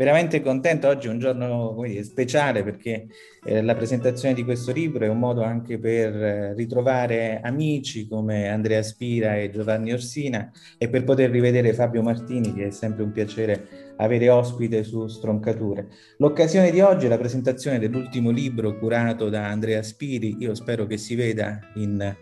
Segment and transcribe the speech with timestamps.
[0.00, 3.08] Veramente contento, oggi è un giorno dire, speciale perché
[3.44, 8.48] eh, la presentazione di questo libro è un modo anche per eh, ritrovare amici come
[8.48, 13.12] Andrea Spira e Giovanni Orsina e per poter rivedere Fabio Martini che è sempre un
[13.12, 15.88] piacere avere ospite su Stroncature.
[16.16, 20.96] L'occasione di oggi è la presentazione dell'ultimo libro curato da Andrea Spiri, io spero che
[20.96, 22.16] si veda in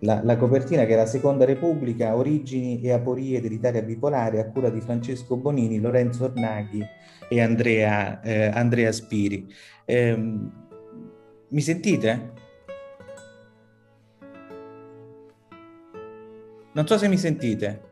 [0.00, 4.70] la, la, copertina che è la Seconda Repubblica, Origini e Aporie dell'Italia bipolare, a cura
[4.70, 6.84] di Francesco Bonini, Lorenzo Ornaghi
[7.32, 9.46] e Andrea, eh, Andrea Spiri.
[9.84, 12.32] Eh, mi sentite?
[16.72, 17.89] Non so se mi sentite.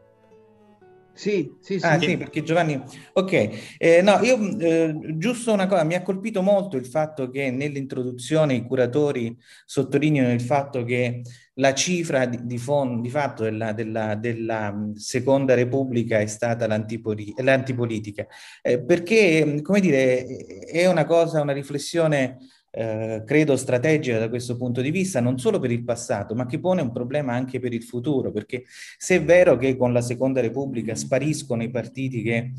[1.18, 1.84] Sì, sì, sì.
[1.84, 2.80] Ah, sì, perché Giovanni...
[3.14, 7.50] Ok, eh, no, io eh, giusto una cosa, mi ha colpito molto il fatto che
[7.50, 9.36] nell'introduzione i curatori
[9.66, 11.22] sottolineano il fatto che
[11.54, 18.24] la cifra di, di, fond, di fatto della, della, della, Seconda Repubblica è stata l'antipolitica,
[18.62, 20.24] eh, perché, come dire,
[20.66, 22.36] è una cosa, una riflessione
[22.70, 26.60] eh, credo strategica da questo punto di vista, non solo per il passato, ma che
[26.60, 28.64] pone un problema anche per il futuro, perché
[28.96, 32.52] se è vero che con la Seconda Repubblica spariscono i partiti che,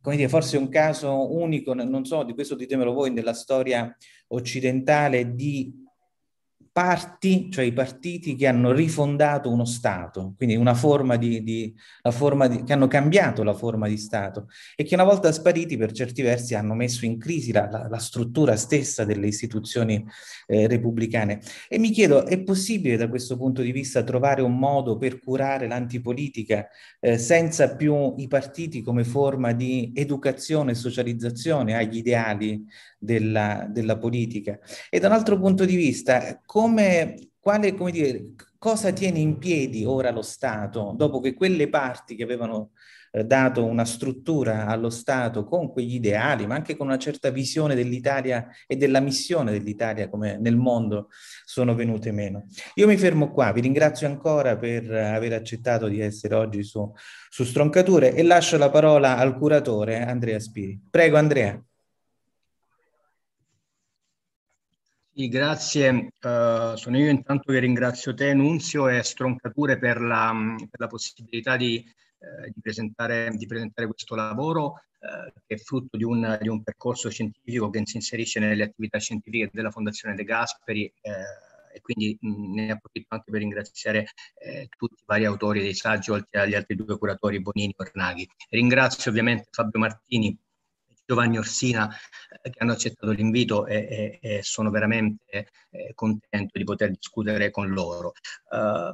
[0.00, 3.94] come dire, forse è un caso unico, non so, di questo ditemelo voi, nella storia
[4.28, 5.83] occidentale di
[6.74, 11.72] parti, cioè i partiti che hanno rifondato uno Stato, quindi una forma di, di,
[12.10, 15.92] forma di, che hanno cambiato la forma di Stato e che una volta spariti per
[15.92, 20.04] certi versi hanno messo in crisi la, la, la struttura stessa delle istituzioni
[20.48, 21.40] eh, repubblicane.
[21.68, 25.68] E mi chiedo, è possibile da questo punto di vista trovare un modo per curare
[25.68, 26.66] l'antipolitica
[26.98, 32.66] eh, senza più i partiti come forma di educazione e socializzazione agli ideali
[33.04, 34.58] della, della politica?
[34.90, 39.84] E da un altro punto di vista, come, quale, come dire, cosa tiene in piedi
[39.84, 42.70] ora lo Stato dopo che quelle parti che avevano
[43.16, 47.76] eh, dato una struttura allo Stato con quegli ideali, ma anche con una certa visione
[47.76, 51.10] dell'Italia e della missione dell'Italia come nel mondo
[51.44, 52.46] sono venute meno.
[52.74, 56.90] Io mi fermo qua, vi ringrazio ancora per aver accettato di essere oggi su,
[57.28, 60.80] su Stroncature e lascio la parola al curatore Andrea Spiri.
[60.90, 61.62] Prego Andrea.
[65.16, 66.10] Sì, grazie.
[66.20, 70.32] Uh, sono io intanto che ringrazio te, Nunzio, e Stroncature per la,
[70.68, 75.96] per la possibilità di, eh, di, presentare, di, presentare, questo lavoro eh, che è frutto
[75.96, 80.24] di un, di un, percorso scientifico che si inserisce nelle attività scientifiche della Fondazione De
[80.24, 81.12] Gasperi eh,
[81.74, 84.06] e quindi ne approfitto anche per ringraziare
[84.38, 88.28] eh, tutti i vari autori dei saggi, oltre agli altri due curatori Bonini e Ornaghi.
[88.48, 90.36] Ringrazio ovviamente Fabio Martini
[91.06, 91.88] Giovanni Orsina
[92.42, 97.50] eh, che hanno accettato l'invito e, e, e sono veramente eh, contento di poter discutere
[97.50, 98.12] con loro.
[98.50, 98.92] Uh,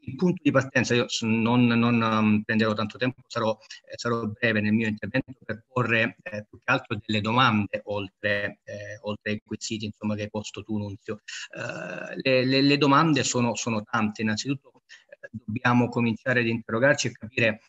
[0.00, 4.60] il punto di partenza, io non, non um, prenderò tanto tempo, sarò, eh, sarò, breve
[4.60, 8.60] nel mio intervento per porre più che altro delle domande oltre,
[9.02, 11.20] oltre ai quesiti insomma, che hai posto tu, Nunzio.
[12.22, 14.82] Le, le, le, domande sono, sono tante, innanzitutto
[15.30, 17.60] dobbiamo cominciare ad interrogarci e capire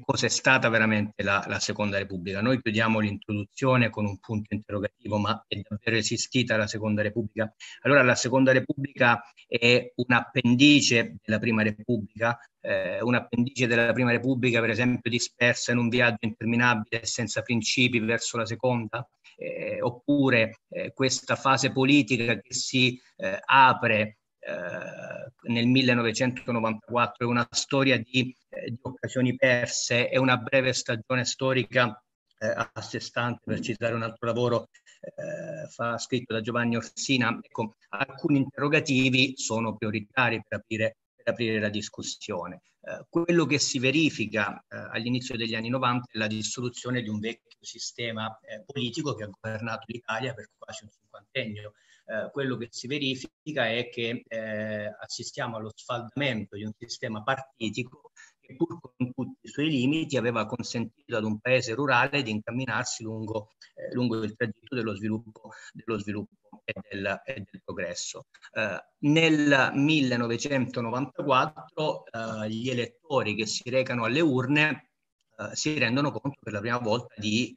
[0.00, 2.40] cosa è stata veramente la, la, Seconda Repubblica.
[2.40, 7.52] Noi chiudiamo l'introduzione con un punto interrogativo, ma è davvero esistita la Seconda Repubblica?
[7.82, 14.10] Allora la Seconda Repubblica è un appendice della Prima Repubblica, eh, un appendice della Prima
[14.10, 19.08] Repubblica per esempio dispersa in un viaggio interminabile e senza principi verso la Seconda?
[19.36, 27.98] Eh, oppure eh, questa fase politica che si eh, apre nel 1994 è una storia
[27.98, 32.02] di, eh, di, occasioni perse, è una breve stagione storica
[32.38, 34.68] eh, a sé stante, per citare un altro lavoro
[35.00, 37.38] eh, fa, scritto da Giovanni Orsina.
[37.40, 42.60] Ecco, alcuni interrogativi sono prioritari per aprire, per aprire la discussione.
[42.82, 47.18] Eh, quello che si verifica eh, all'inizio degli anni 90 è la dissoluzione di un
[47.18, 51.72] vecchio sistema politico che ha governato l'Italia per quasi un cinquantennio
[52.06, 58.12] eh, quello che si verifica è che eh, assistiamo allo sfaldamento di un sistema partitico
[58.44, 63.02] che pur con tutti i suoi limiti aveva consentito ad un paese rurale di incamminarsi
[63.02, 68.26] lungo, eh, lungo il tragitto dello sviluppo, dello sviluppo e, del, e, del, progresso.
[68.52, 74.90] Eh, nel 1994 eh, gli elettori che si recano alle urne
[75.38, 77.56] eh, si rendono conto per la prima volta di,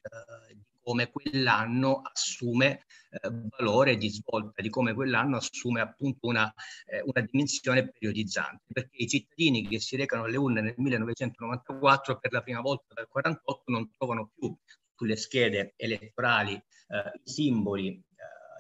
[0.54, 6.54] di come quell'anno assume eh, valore di svolta, di come quell'anno assume appunto una,
[6.86, 12.32] eh, una, dimensione periodizzante, perché i cittadini che si recano alle urne nel 1994 per
[12.32, 14.56] la prima volta dal 1948 non trovano più
[14.96, 18.02] sulle schede elettorali eh, i simboli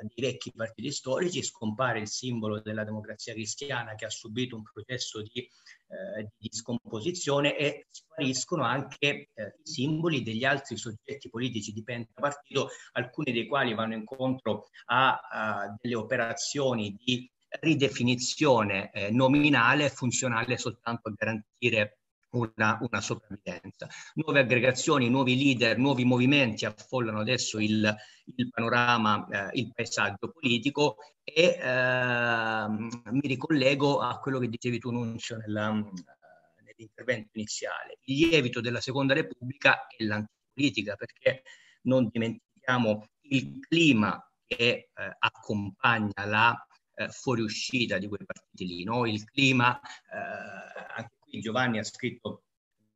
[0.02, 5.22] di vecchi partiti storici, scompare il simbolo della democrazia cristiana che ha subito un processo
[5.22, 11.84] di, eh, di scomposizione e spariscono anche eh, i simboli degli altri soggetti politici di
[11.84, 17.30] pentapartito, alcuni dei quali vanno incontro a, a delle operazioni di
[17.60, 22.00] ridefinizione eh, nominale funzionale soltanto a garantire
[22.31, 23.88] una, una, sopravvivenza.
[24.15, 27.95] Nuove aggregazioni, nuovi leader, nuovi movimenti affollano adesso il,
[28.35, 34.91] il panorama, eh, il paesaggio politico e eh, mi ricollego a quello che dicevi tu,
[34.91, 38.00] Nunzio, nella, nell'intervento iniziale.
[38.03, 41.44] Il lievito della Seconda Repubblica è l'antipolitica, perché
[41.83, 49.06] non dimentichiamo il clima che eh, accompagna la eh, fuoriuscita di quei partiti lì, no?
[49.06, 52.44] il clima, eh, anche Giovanni ha scritto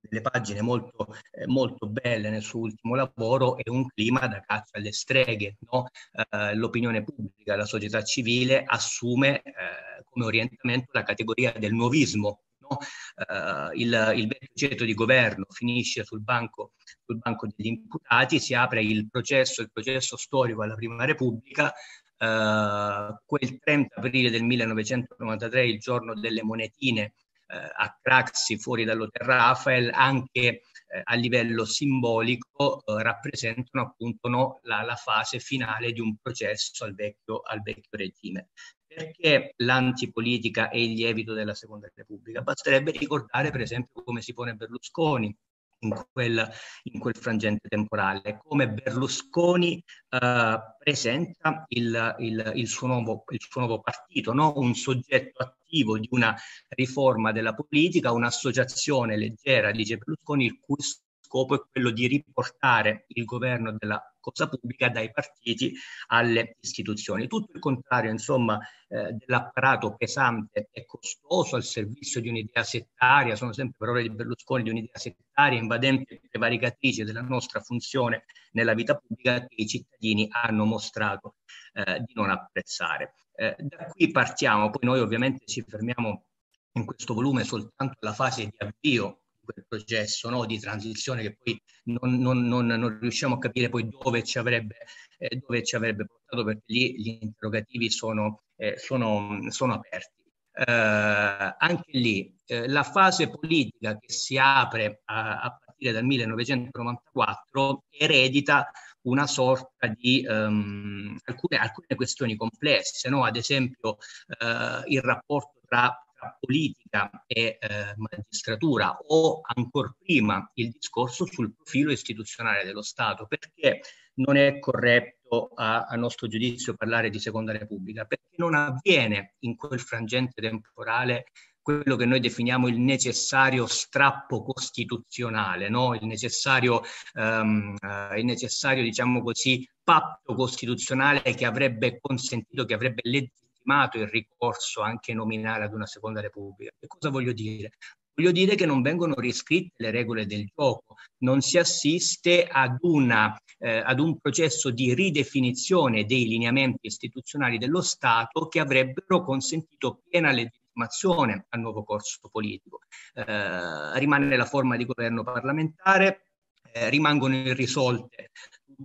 [0.01, 4.77] delle pagine molto, eh, molto belle nel suo ultimo lavoro e un clima da caccia
[4.77, 5.57] alle streghe.
[5.69, 5.89] No?
[6.29, 12.41] Eh, l'opinione pubblica, la società civile assume eh, come orientamento la categoria del nuovismo.
[12.59, 12.77] No?
[13.15, 16.73] Eh, il, il, vecchio ceto di governo finisce sul banco,
[17.05, 21.73] sul banco degli imputati, si apre il processo, il processo storico alla Prima Repubblica,
[22.21, 27.15] Uh, quel 30 aprile del 1993, il giorno delle monetine,
[27.51, 30.61] a Craxi fuori dall'Hotel Rafael anche
[30.93, 36.83] eh, a livello simbolico eh, rappresentano appunto no, la, la, fase finale di un processo
[36.83, 38.49] al vecchio, al vecchio regime.
[38.85, 42.41] Perché l'antipolitica è il lievito della Seconda Repubblica?
[42.41, 45.33] Basterebbe ricordare per esempio come si pone Berlusconi
[45.81, 46.49] in quel,
[46.83, 53.61] in quel frangente temporale, come Berlusconi eh, presenta il, il, il, suo nuovo, il, suo
[53.61, 54.53] nuovo, partito, no?
[54.55, 56.35] un soggetto attivo di una
[56.69, 60.83] riforma della politica, un'associazione leggera, dice Berlusconi, il cui
[61.31, 65.73] scopo è quello di riportare il governo della cosa pubblica dai partiti
[66.07, 67.27] alle istituzioni.
[67.27, 68.59] Tutto il contrario, insomma,
[68.89, 74.63] eh, dell'apparato pesante e costoso al servizio di un'idea settaria, sono sempre parole di Berlusconi,
[74.63, 80.27] di un'idea settaria, invadente e prevaricatrice della nostra funzione nella vita pubblica che i cittadini
[80.29, 81.35] hanno mostrato
[81.73, 83.13] eh, di non apprezzare.
[83.35, 86.25] Eh, da qui partiamo, poi noi ovviamente ci fermiamo
[86.73, 89.20] in questo volume soltanto alla fase di avvio
[89.51, 93.87] quel processo no, di transizione che poi non, non, non, non, riusciamo a capire poi
[93.89, 94.77] dove ci avrebbe,
[95.17, 100.19] eh, dove ci avrebbe portato perché lì gli interrogativi sono, eh, sono, sono aperti.
[100.53, 107.83] Eh, anche lì eh, la fase politica che si apre a, a partire dal 1994
[107.89, 108.69] eredita
[109.03, 113.23] una sorta di um, alcune, alcune, questioni complesse, no?
[113.23, 113.97] ad esempio
[114.39, 115.95] uh, il rapporto tra
[116.39, 123.81] politica e eh, magistratura o ancora prima il discorso sul profilo istituzionale dello Stato, perché
[124.15, 129.55] non è corretto a, a, nostro giudizio parlare di seconda repubblica, perché non avviene in
[129.55, 131.25] quel frangente temporale
[131.61, 135.93] quello che noi definiamo il necessario strappo costituzionale, no?
[135.93, 136.81] il, necessario,
[137.13, 144.07] um, uh, il necessario, diciamo così, patto costituzionale che avrebbe consentito, che avrebbe legittimato il
[144.07, 146.71] ricorso anche nominale ad una seconda repubblica.
[146.79, 147.71] Che cosa voglio dire?
[148.13, 153.35] voglio dire che non vengono riscritte le regole del gioco, non si assiste ad, una,
[153.57, 160.31] eh, ad un processo di ridefinizione dei lineamenti istituzionali dello Stato che avrebbero consentito piena
[160.31, 162.79] legittimazione al nuovo corso politico.
[163.13, 166.27] Eh, rimane la forma di governo parlamentare,
[166.73, 168.31] eh, rimangono irrisolte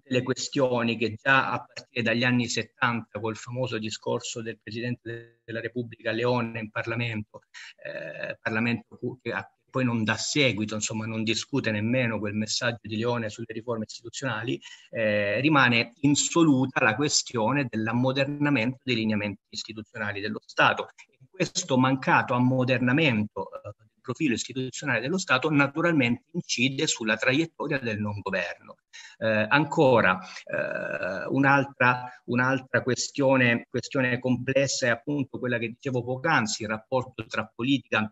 [0.05, 5.61] le questioni che già a partire dagli anni 70, col famoso discorso del Presidente della
[5.61, 7.43] Repubblica Leone in Parlamento,
[7.83, 9.33] eh, Parlamento che
[9.77, 14.59] poi non dà seguito, insomma non discute nemmeno quel messaggio di Leone sulle riforme istituzionali,
[14.91, 20.89] eh, rimane insoluta la questione dell'ammodernamento dei lineamenti istituzionali dello Stato.
[20.97, 27.99] E questo mancato ammodernamento eh, del profilo istituzionale dello Stato naturalmente incide sulla traiettoria del
[27.99, 28.77] non governo.
[29.19, 36.69] Eh, ancora, eh, un'altra, un'altra questione, questione complessa è appunto quella che dicevo poc'anzi, il
[36.69, 38.11] rapporto tra politica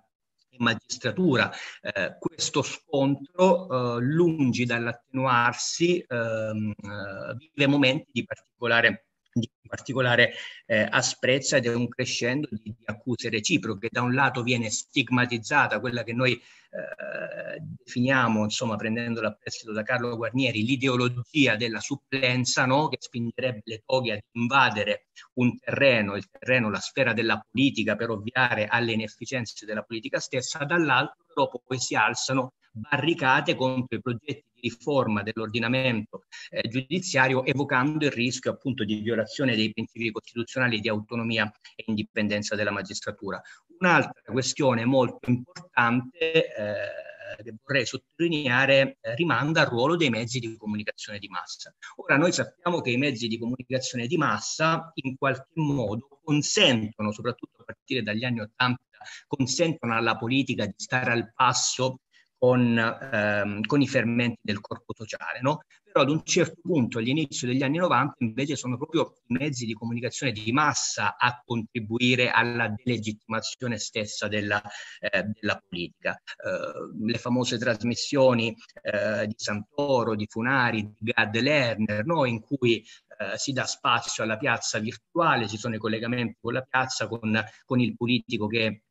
[0.48, 1.50] e magistratura.
[1.82, 10.32] Eh, questo scontro, eh, lungi dall'attenuarsi, ehm, eh, vive momenti di particolare di particolare
[10.66, 13.88] eh, asprezza ed è un crescendo di, di, accuse reciproche.
[13.90, 19.82] Da un lato viene stigmatizzata quella che noi eh, definiamo, insomma, prendendo a prestito da
[19.82, 22.88] Carlo Guarnieri, l'ideologia della supplenza, no?
[22.88, 28.10] che spingerebbe le toghe ad invadere un terreno, il terreno, la sfera della politica per
[28.10, 34.44] ovviare alle inefficienze della politica stessa, dall'altro dopo poi si alzano barricate contro i progetti
[34.52, 40.88] di riforma dell'ordinamento eh, giudiziario, evocando il rischio appunto di violazione dei principi costituzionali di
[40.88, 43.40] autonomia e indipendenza della magistratura.
[43.78, 50.56] Un'altra questione molto importante eh, che vorrei sottolineare eh, rimanda al ruolo dei mezzi di
[50.56, 51.74] comunicazione di massa.
[51.96, 57.62] Ora noi sappiamo che i mezzi di comunicazione di massa in qualche modo consentono, soprattutto
[57.62, 58.82] a partire dagli anni Ottanta,
[59.26, 61.98] consentono alla politica di stare al passo
[62.44, 65.62] con, ehm, con i fermenti del corpo sociale, no?
[65.82, 69.72] Però ad un certo punto, all'inizio degli anni 90, invece sono proprio i mezzi di
[69.72, 74.62] comunicazione di massa a contribuire alla delegittimazione stessa della,
[75.00, 76.12] eh, della politica.
[76.12, 82.26] Eh, le famose trasmissioni eh, di Santoro, di Funari, di Gad Lerner, no?
[82.26, 86.62] in cui eh, si dà spazio alla piazza virtuale, ci sono i collegamenti con la
[86.62, 88.82] piazza, con, con il politico che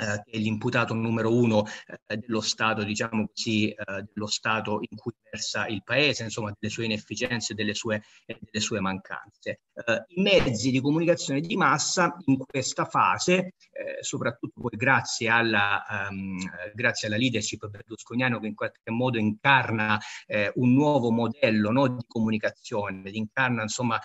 [0.00, 1.64] eh, che è l'imputato numero uno
[2.06, 6.72] eh, dello Stato, diciamo così, eh, dello Stato in cui versa il Paese, insomma, delle
[6.72, 9.60] sue inefficienze delle sue, delle sue mancanze.
[9.74, 15.84] Eh, I mezzi di comunicazione di massa in questa fase, eh, soprattutto poi grazie alla,
[16.08, 16.38] um,
[16.74, 22.04] grazie alla leadership berlusconiano che in qualche modo incarna eh, un nuovo modello no, di
[22.06, 24.00] comunicazione, incarna insomma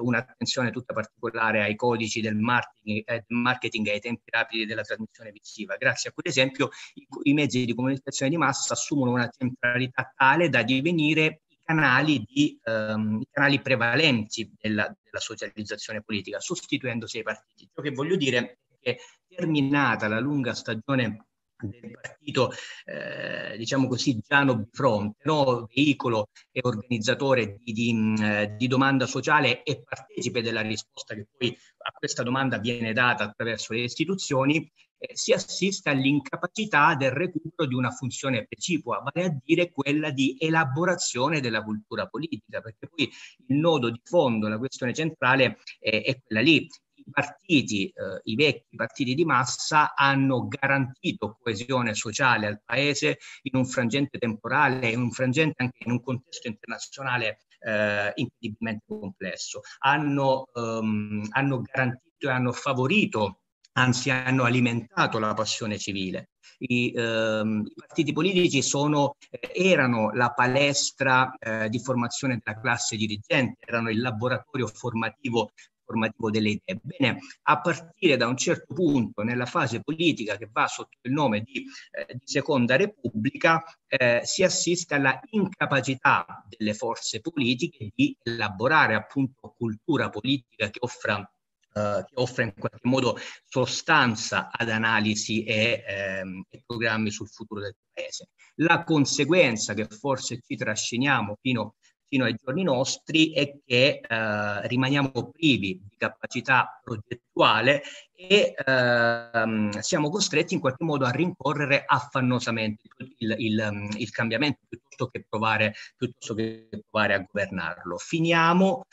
[0.00, 5.30] un'attenzione tutta particolare ai codici del marketing, marketing e ai tempi rapidi della trasmissione trasmissione
[5.30, 5.76] visiva.
[5.76, 10.62] Grazie a quell'esempio i, i mezzi di comunicazione di massa assumono una centralità tale da
[10.62, 17.68] divenire i canali, di, um, canali prevalenti della, della socializzazione politica, sostituendosi ai partiti.
[17.72, 21.26] Ciò che voglio dire è che terminata la lunga stagione
[21.68, 22.52] del partito,
[22.84, 25.68] eh, diciamo così, Giano Bifronte, no?
[25.72, 31.56] veicolo e organizzatore di, di, eh, di, domanda sociale e partecipe della risposta che poi
[31.86, 37.74] a questa domanda viene data attraverso le istituzioni, eh, si assiste all'incapacità del recupero di
[37.74, 43.10] una funzione precipua, vale a dire quella di elaborazione della cultura politica, perché poi
[43.48, 46.66] il nodo di fondo, la questione centrale è, è quella lì.
[46.96, 53.56] I partiti, eh, i vecchi partiti di massa hanno garantito coesione sociale al paese in
[53.58, 59.60] un frangente temporale, in un frangente anche in un contesto internazionale eh, incredibilmente complesso.
[59.80, 63.40] Hanno, um, hanno garantito e hanno favorito
[63.74, 66.30] anzi hanno alimentato la passione civile.
[66.58, 72.96] I, ehm, i partiti politici sono, eh, erano la palestra eh, di formazione della classe
[72.96, 75.50] dirigente, erano il laboratorio formativo
[75.84, 76.80] formativo delle idee.
[76.82, 81.42] Bene, a partire da un certo punto nella fase politica che va sotto il nome
[81.42, 88.94] di, eh, di Seconda Repubblica, eh, si assiste alla incapacità delle forze politiche di elaborare
[88.94, 91.28] appunto cultura politica che offra
[91.74, 97.60] Uh, che offre in qualche modo sostanza ad analisi e, ehm, e, programmi sul futuro
[97.60, 98.28] del paese.
[98.58, 101.74] La conseguenza che forse ci trasciniamo fino,
[102.06, 107.82] fino ai giorni nostri è che eh, rimaniamo privi di capacità progettuale
[108.14, 112.82] e ehm, siamo costretti in qualche modo a rincorrere affannosamente
[113.18, 117.98] il, il, il cambiamento piuttosto che, provare, piuttosto che provare a governarlo.
[117.98, 118.84] Finiamo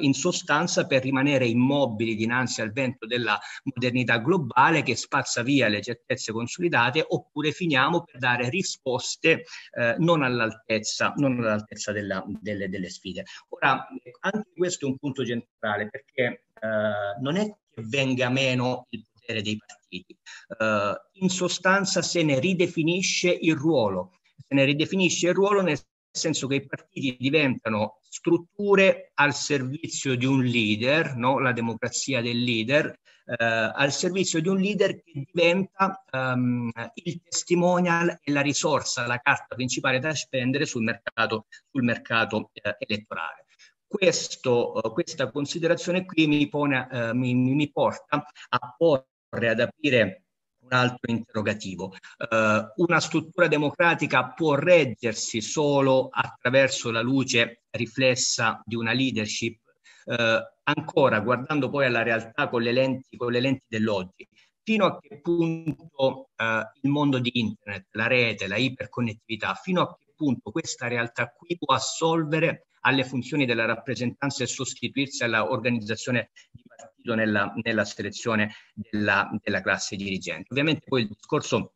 [0.00, 5.80] in sostanza per rimanere immobili dinanzi al vento della modernità globale che spazza via le
[5.80, 12.90] certezze consolidate oppure finiamo per dare risposte eh, non all'altezza, non all'altezza della, delle, delle,
[12.90, 13.24] sfide.
[13.48, 13.86] Ora,
[14.20, 19.42] anche questo è un punto centrale perché eh, non è che venga meno il potere
[19.42, 20.16] dei partiti,
[20.58, 25.78] eh, in sostanza se ne ridefinisce il ruolo, se ne ridefinisce il ruolo nel
[26.10, 31.38] senso che i partiti diventano strutture al servizio di un leader, no?
[31.38, 32.98] la democrazia del leader,
[33.30, 39.18] eh, al servizio di un leader che diventa um, il testimonial e la risorsa, la
[39.18, 43.44] carta principale da spendere sul mercato, sul mercato eh, elettorale.
[43.86, 50.27] Questo, uh, questa considerazione qui mi, pone, uh, mi, mi porta a porre, ad aprire
[50.68, 51.94] un altro interrogativo.
[52.18, 59.58] Uh, una struttura democratica può reggersi solo attraverso la luce riflessa di una leadership?
[60.04, 64.26] Uh, ancora, guardando poi alla realtà con le lenti, con le lenti dell'oggi,
[64.62, 66.44] fino a che punto uh,
[66.82, 71.56] il mondo di internet, la rete, la iperconnettività, fino a che punto questa realtà qui
[71.58, 76.62] può assolvere alle funzioni della rappresentanza e sostituirsi all'organizzazione di
[77.08, 80.48] partito nella, nella selezione della, della classe dirigente.
[80.50, 81.72] Ovviamente poi il discorso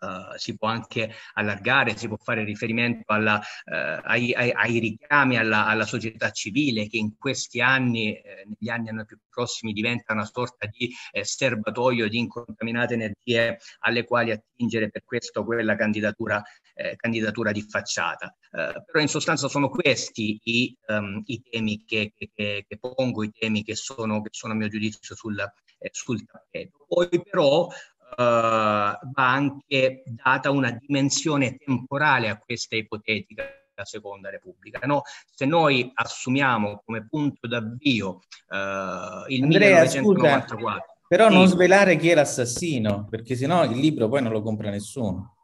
[0.00, 5.38] Uh, si può anche allargare, si può fare riferimento alla, uh, ai, ai, ai, richiami
[5.38, 10.26] alla, alla, società civile che in questi anni, eh, negli anni più prossimi, diventa una
[10.26, 16.42] sorta di eh, serbatoio di incontaminate energie alle quali attingere per questo quella candidatura,
[16.78, 18.34] eh, candidatura di facciata.
[18.52, 22.30] Uh, però in sostanza sono questi i, um, i temi che, che,
[22.66, 26.86] che, pongo, i temi che sono, che sono a mio giudizio sul, eh, sul tappeto.
[26.86, 27.68] Poi però
[28.10, 33.44] Uh, va anche data una dimensione temporale a questa ipotetica
[33.84, 34.80] seconda repubblica.
[34.86, 35.02] No?
[35.30, 40.56] Se noi assumiamo come punto d'avvio uh, il Andrea, 1994...
[40.56, 41.34] Scusa, però sì.
[41.34, 45.37] non svelare chi è l'assassino, perché sennò il libro poi non lo compra nessuno.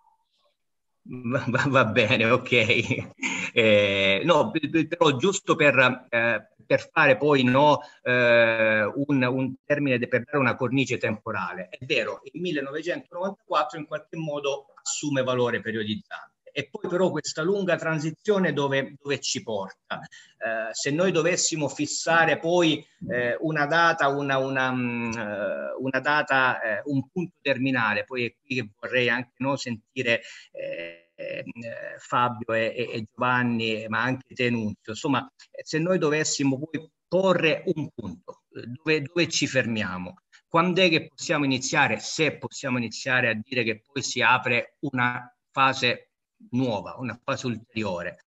[1.07, 3.13] Va, va bene, ok.
[3.53, 4.51] Eh, no,
[4.89, 10.57] però giusto per, eh, per fare poi no, eh, un, un, termine per dare una
[10.57, 11.69] cornice temporale.
[11.69, 16.34] È vero, il 1994 in qualche modo assume valore periodizzante.
[16.57, 19.99] E poi però questa lunga transizione dove, dove ci porta?
[19.99, 25.13] Eh, se noi dovessimo fissare poi eh, una data, una, una, um,
[25.81, 31.11] una data eh, un punto terminale, poi è qui che vorrei anche no, sentire eh,
[31.17, 31.45] eh,
[31.99, 34.93] Fabio e, e, Giovanni, ma anche te Nunzio.
[34.93, 35.29] Insomma,
[35.61, 40.19] se noi dovessimo poi porre un punto, dove, dove ci fermiamo?
[40.47, 45.35] Quando è che possiamo iniziare, se possiamo iniziare a dire che poi si apre una
[45.51, 46.11] fase
[46.51, 48.27] nuova, una fase ulteriore?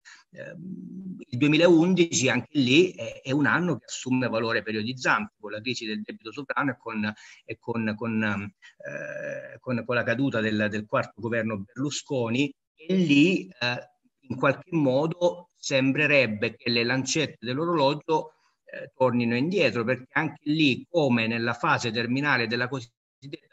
[1.30, 5.86] il 2011 anche lì è, è, un anno che assume valore periodizzante con la crisi
[5.86, 7.14] del debito sovrano e con,
[7.46, 13.90] e con, con, eh, con la caduta del, del, quarto governo Berlusconi e lì eh,
[14.30, 18.34] in qualche modo sembrerebbe che le lancette dell'orologio
[18.66, 22.96] eh, tornino indietro, perché anche lì, come nella fase terminale della cosiddetta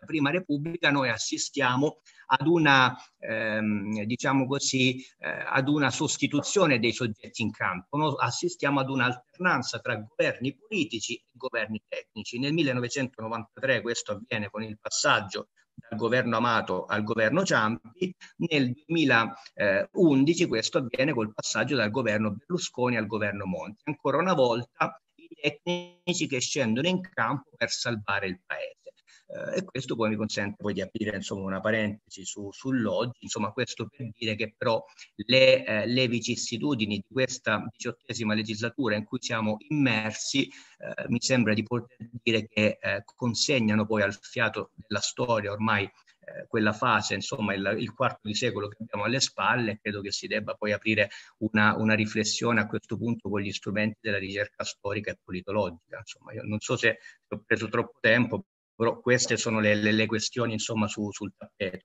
[0.04, 7.42] Prima Repubblica, noi assistiamo ad una, ehm, diciamo così, eh, ad una sostituzione dei soggetti
[7.42, 8.14] in campo, no?
[8.14, 12.38] assistiamo ad un'alternanza tra governi politici e governi tecnici.
[12.38, 20.46] Nel 1993 questo avviene con il passaggio dal governo Amato al governo Ciampi, nel 2011
[20.46, 23.82] questo avviene col passaggio dal governo Berlusconi al governo Monti.
[23.84, 28.83] Ancora una volta i tecnici che scendono in campo per salvare il paese.
[29.26, 33.52] Eh, e questo poi mi consente poi di aprire insomma, una parentesi su, sull'oggi, insomma
[33.52, 34.84] questo per dire che però
[35.16, 41.54] le, eh, le vicissitudini di questa diciottesima legislatura in cui siamo immersi eh, mi sembra
[41.54, 45.90] di poter dire che eh, consegnano poi al fiato della storia ormai
[46.26, 50.10] eh, quella fase, insomma il, il, quarto di secolo che abbiamo alle spalle, credo che
[50.10, 54.64] si debba poi aprire una, una, riflessione a questo punto con gli strumenti della ricerca
[54.64, 55.98] storica e politologica.
[55.98, 60.06] Insomma, io non so se ho preso troppo tempo, però queste sono le, le, le
[60.06, 61.84] questioni insomma su, sul tappeto.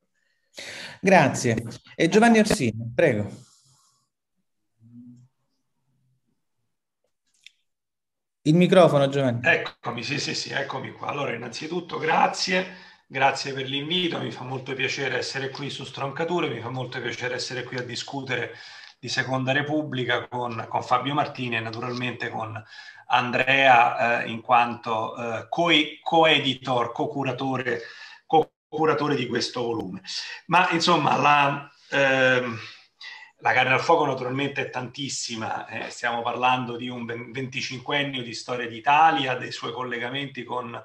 [1.00, 1.64] Grazie.
[1.96, 3.48] E Giovanni Orsini, prego.
[8.42, 9.42] Il microfono, Giovanni.
[9.44, 11.08] Eccomi, sì, sì, sì, eccomi qua.
[11.08, 16.60] Allora, innanzitutto grazie, grazie per l'invito, mi fa molto piacere essere qui su Stroncature, mi
[16.60, 18.56] fa molto piacere essere qui a discutere
[19.00, 22.62] di Seconda Repubblica con, con Fabio Martini e naturalmente con
[23.08, 27.82] Andrea eh, in quanto eh, co-editor, co-curatore,
[28.26, 30.02] co-curatore di questo volume.
[30.48, 32.44] Ma insomma, la, eh,
[33.38, 38.68] la carne al fuoco naturalmente è tantissima, eh, stiamo parlando di un 25ennio di storia
[38.68, 40.80] d'Italia, dei suoi collegamenti con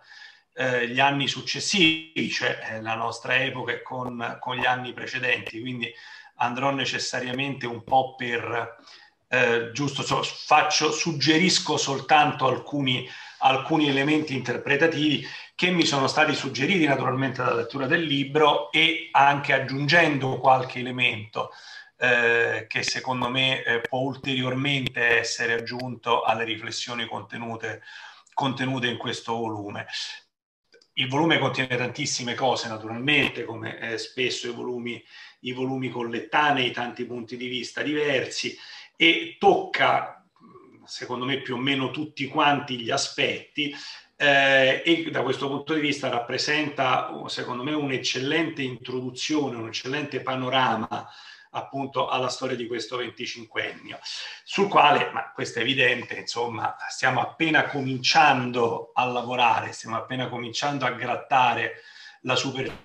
[0.54, 5.60] eh, gli anni successivi, cioè eh, la nostra epoca e con, con, gli anni precedenti,
[5.60, 5.92] quindi
[6.36, 8.76] andrò necessariamente un po' per,
[9.28, 16.84] eh, giusto, so, faccio, suggerisco soltanto alcuni, alcuni elementi interpretativi che mi sono stati suggeriti
[16.84, 21.50] naturalmente dalla lettura del libro e anche aggiungendo qualche elemento
[21.96, 27.82] eh, che secondo me eh, può ulteriormente essere aggiunto alle riflessioni contenute,
[28.32, 29.86] contenute in questo volume.
[30.94, 35.02] Il volume contiene tantissime cose, naturalmente, come eh, spesso i volumi,
[35.44, 38.56] i volumi collettanei, tanti punti di vista diversi,
[38.96, 40.24] e tocca,
[40.84, 43.74] secondo me, più o meno tutti quanti gli aspetti,
[44.16, 51.08] eh, e da questo punto di vista rappresenta, secondo me, un'eccellente introduzione, un eccellente panorama
[51.56, 53.98] appunto alla storia di questo venticinquennio,
[54.42, 60.84] sul quale, ma questo è evidente, insomma, stiamo appena cominciando a lavorare, stiamo appena cominciando
[60.84, 61.82] a grattare
[62.22, 62.83] la superficie,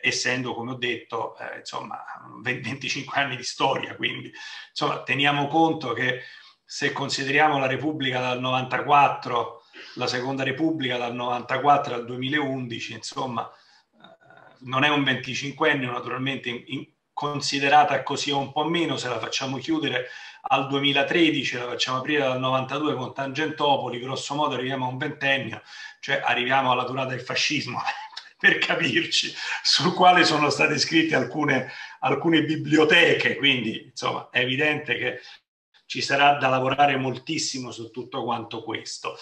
[0.00, 2.04] essendo, come ho detto, eh, insomma,
[2.40, 4.30] 25 anni di storia, quindi,
[4.70, 6.22] insomma, teniamo conto che
[6.64, 14.54] se consideriamo la Repubblica dal 94, la Seconda Repubblica dal 94 al 2011, insomma, eh,
[14.60, 19.58] non è un 25ennio naturalmente in, in, considerata così un po' meno, se la facciamo
[19.58, 20.06] chiudere
[20.42, 25.60] al 2013, la facciamo aprire dal 92 con Tangentopoli, grosso modo arriviamo a un ventennio,
[25.98, 27.80] cioè arriviamo alla durata del fascismo,
[28.38, 35.20] per capirci, sul quale sono state scritte alcune, alcune biblioteche, quindi insomma è evidente che
[35.86, 39.16] ci sarà da lavorare moltissimo su tutto quanto questo.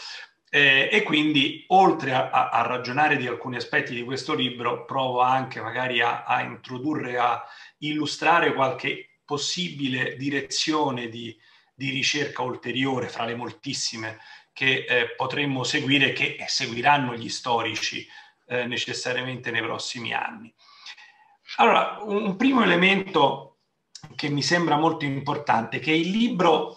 [0.49, 5.21] Eh, e quindi oltre a, a, a, ragionare di alcuni aspetti di questo libro, provo
[5.21, 7.43] anche magari a, a introdurre, a
[7.79, 11.37] illustrare qualche possibile direzione di,
[11.75, 14.19] di ricerca ulteriore fra le moltissime
[14.53, 18.07] che eh, potremmo seguire, che seguiranno gli storici
[18.47, 20.53] eh, necessariamente nei prossimi anni.
[21.57, 23.59] Allora, un primo elemento
[24.15, 26.77] che mi sembra molto importante, che il libro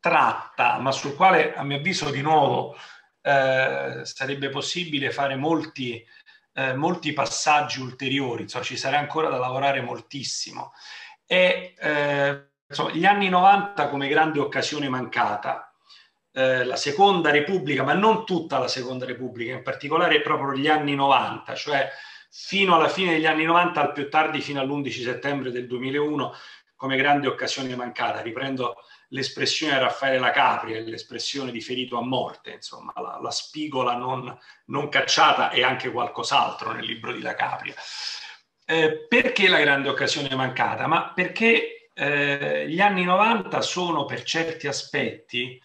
[0.00, 2.76] tratta, ma sul quale a mio avviso di nuovo
[3.22, 6.04] eh, sarebbe possibile fare molti,
[6.52, 10.72] eh, molti passaggi ulteriori, insomma, ci sarà ancora da lavorare moltissimo.
[11.26, 15.67] E eh, insomma, gli anni 90 come grande occasione mancata,
[16.38, 20.94] eh, la seconda Repubblica, ma non tutta la seconda Repubblica, in particolare proprio gli anni
[20.94, 21.90] 90, cioè
[22.30, 26.32] fino alla fine degli anni 90, al più tardi fino all'11 settembre del 2001,
[26.76, 28.20] come grande occasione mancata.
[28.20, 28.76] Riprendo
[29.08, 34.32] l'espressione Raffaele La Capri, l'espressione di ferito a morte, insomma, la, la spigola non,
[34.66, 37.74] non, cacciata e anche qualcos'altro nel libro di La Capri.
[38.64, 40.86] Eh, perché la grande occasione mancata?
[40.86, 45.60] Ma perché eh, gli anni 90 sono per certi aspetti,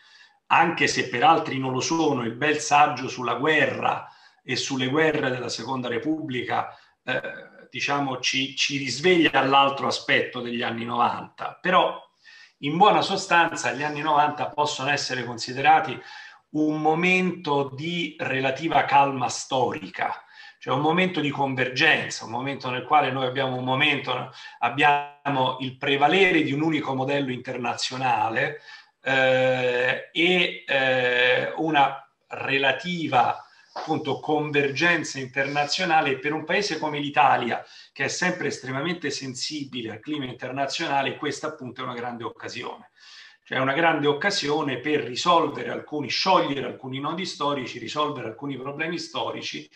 [0.48, 4.08] anche se per altri non lo sono, il bel saggio sulla guerra
[4.44, 10.86] e sulle guerre della Seconda Repubblica, eh, diciamo, ci, ci risveglia all'altro aspetto degli anni
[10.86, 12.00] 90, però
[12.60, 16.00] in buona sostanza gli anni 90 possono essere considerati
[16.52, 20.24] un momento di relativa calma storica,
[20.60, 26.44] cioè un momento di convergenza, un momento nel quale noi abbiamo momento, abbiamo il prevalere
[26.44, 28.62] di un unico modello internazionale
[29.04, 38.08] eh, e eh, una relativa appunto convergenza internazionale per un paese come l'Italia che è
[38.08, 42.92] sempre estremamente sensibile al clima internazionale questa appunto è una grande occasione.
[43.46, 49.70] Cioè una grande occasione per risolvere alcuni sciogliere alcuni nodi storici risolvere alcuni problemi storici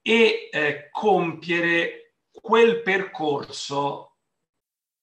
[0.00, 4.11] e eh, compiere quel percorso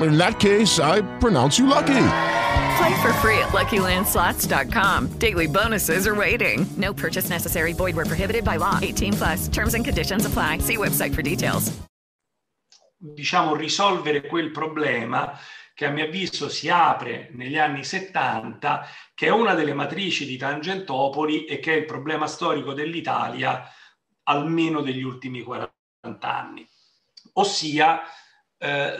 [0.00, 2.06] In that case, I pronounce you lucky.
[2.76, 5.18] Play for free at LuckyLandSlots.com.
[5.18, 6.66] Daily bonuses are waiting.
[6.76, 7.72] No purchase necessary.
[7.74, 8.78] Void were prohibited by law.
[8.80, 9.48] 18 plus.
[9.48, 10.58] Terms and conditions apply.
[10.58, 11.70] See website for details.
[12.96, 15.36] Diciamo risolvere quel problema
[15.74, 20.36] che a mio avviso si apre negli anni 70, che è una delle matrici di
[20.36, 23.68] Tangentopoli e che è il problema storico dell'Italia
[24.24, 25.70] almeno degli ultimi 40
[26.20, 26.68] anni,
[27.34, 28.02] ossia
[28.58, 28.94] eh,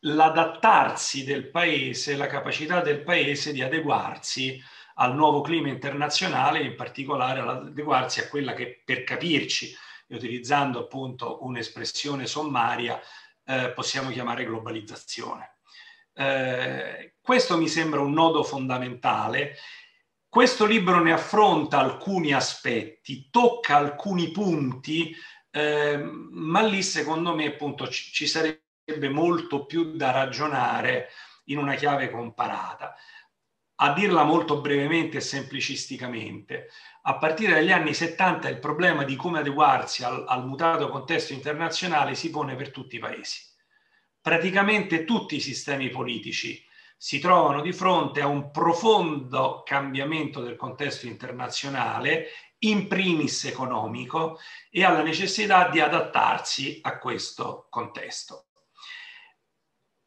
[0.00, 4.62] l'adattarsi del paese, la capacità del paese di adeguarsi
[4.94, 9.74] al nuovo clima internazionale, in particolare adeguarsi a quella che per capirci,
[10.08, 13.00] utilizzando appunto un'espressione sommaria,
[13.44, 15.58] eh, possiamo chiamare globalizzazione.
[16.14, 19.56] Eh, questo mi sembra un nodo fondamentale.
[20.28, 25.14] Questo libro ne affronta alcuni aspetti, tocca alcuni punti,
[25.50, 28.65] eh, ma lì secondo me appunto ci, ci sarebbe
[29.10, 31.08] molto più da ragionare
[31.46, 32.94] in una chiave comparata.
[33.78, 36.68] A dirla molto brevemente e semplicisticamente,
[37.02, 42.14] a partire dagli anni 70 il problema di come adeguarsi al, al mutato contesto internazionale
[42.14, 43.40] si pone per tutti i paesi.
[44.20, 46.64] Praticamente tutti i sistemi politici
[46.96, 52.28] si trovano di fronte a un profondo cambiamento del contesto internazionale,
[52.60, 54.38] in primis economico,
[54.70, 58.46] e alla necessità di adattarsi a questo contesto.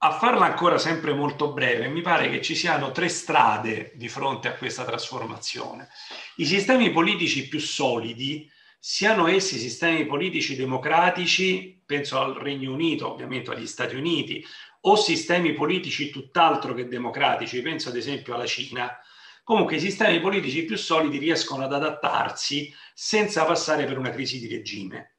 [0.02, 4.48] A farla ancora sempre molto breve, mi pare che ci siano tre strade di fronte
[4.48, 5.90] a questa trasformazione.
[6.38, 13.52] I sistemi politici più solidi, siano essi sistemi politici democratici, penso al Regno Unito, ovviamente
[13.52, 14.42] agli Stati Uniti,
[14.82, 18.98] o sistemi politici tutt'altro che democratici, penso ad esempio alla Cina,
[19.44, 24.48] comunque i sistemi politici più solidi riescono ad adattarsi senza passare per una crisi di
[24.48, 25.18] regime.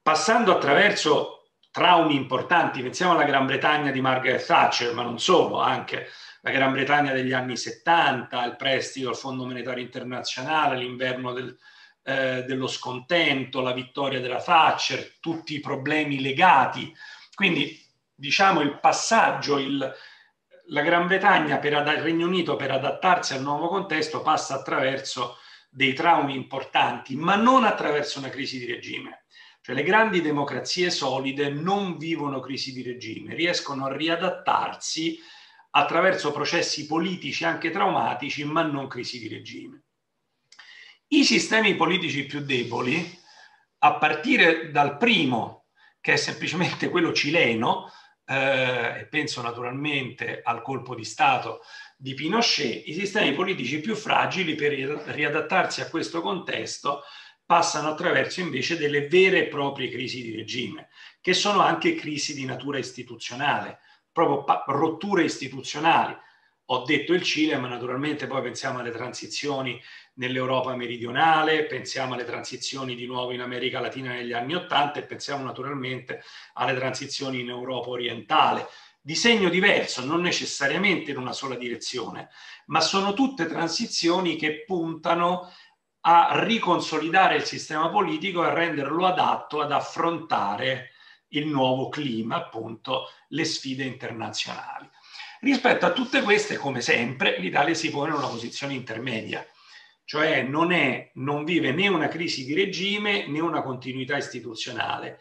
[0.00, 1.39] Passando attraverso
[1.70, 6.08] traumi importanti, pensiamo alla Gran Bretagna di Margaret Thatcher, ma non solo, anche
[6.42, 11.56] la Gran Bretagna degli anni 70, il prestito al Fondo Monetario Internazionale, l'inverno del,
[12.02, 16.92] eh, dello scontento, la vittoria della Thatcher, tutti i problemi legati.
[17.34, 17.78] Quindi
[18.14, 19.94] diciamo il passaggio, il,
[20.66, 25.36] la Gran Bretagna per il Regno Unito per adattarsi al nuovo contesto passa attraverso
[25.68, 29.19] dei traumi importanti, ma non attraverso una crisi di regime.
[29.70, 35.16] Cioè le grandi democrazie solide non vivono crisi di regime, riescono a riadattarsi
[35.70, 39.84] attraverso processi politici anche traumatici, ma non crisi di regime.
[41.06, 43.16] I sistemi politici più deboli,
[43.82, 45.66] a partire dal primo,
[46.00, 47.92] che è semplicemente quello cileno,
[48.26, 51.60] eh, e penso naturalmente al colpo di Stato
[51.96, 57.02] di Pinochet, i sistemi politici più fragili per riadattarsi a questo contesto
[57.50, 60.88] passano attraverso invece delle vere e proprie crisi di regime,
[61.20, 63.80] che sono anche crisi di natura istituzionale,
[64.12, 66.16] proprio pa- rotture istituzionali.
[66.66, 69.82] Ho detto il Cile, ma naturalmente poi pensiamo alle transizioni
[70.14, 75.42] nell'Europa meridionale, pensiamo alle transizioni di nuovo in America Latina negli anni Ottanta e pensiamo
[75.42, 78.68] naturalmente alle transizioni in Europa orientale.
[79.02, 82.28] Di segno diverso, non necessariamente in una sola direzione,
[82.66, 85.50] ma sono tutte transizioni che puntano
[86.02, 90.90] a riconsolidare il sistema politico e a renderlo adatto ad affrontare
[91.28, 94.88] il nuovo clima, appunto, le sfide internazionali.
[95.40, 99.46] Rispetto a tutte queste, come sempre, l'Italia si pone in una posizione intermedia,
[100.04, 105.20] cioè non, è, non vive né una crisi di regime né una continuità istituzionale.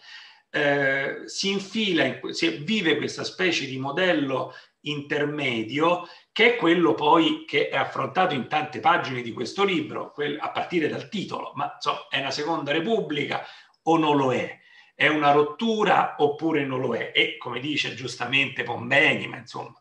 [0.51, 7.43] Eh, si infila, in, si vive questa specie di modello intermedio che è quello poi
[7.45, 12.07] che è affrontato in tante pagine di questo libro, a partire dal titolo, ma insomma,
[12.09, 13.43] è una seconda repubblica
[13.83, 14.57] o non lo è?
[14.95, 17.11] È una rottura oppure non lo è?
[17.13, 19.73] E come dice giustamente Pombeni, ma insomma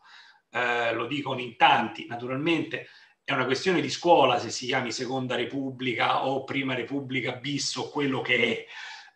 [0.51, 2.89] eh, lo dicono in tanti, naturalmente
[3.29, 7.91] è una questione di scuola se si chiami seconda repubblica o prima repubblica bis o
[7.91, 8.67] quello che è.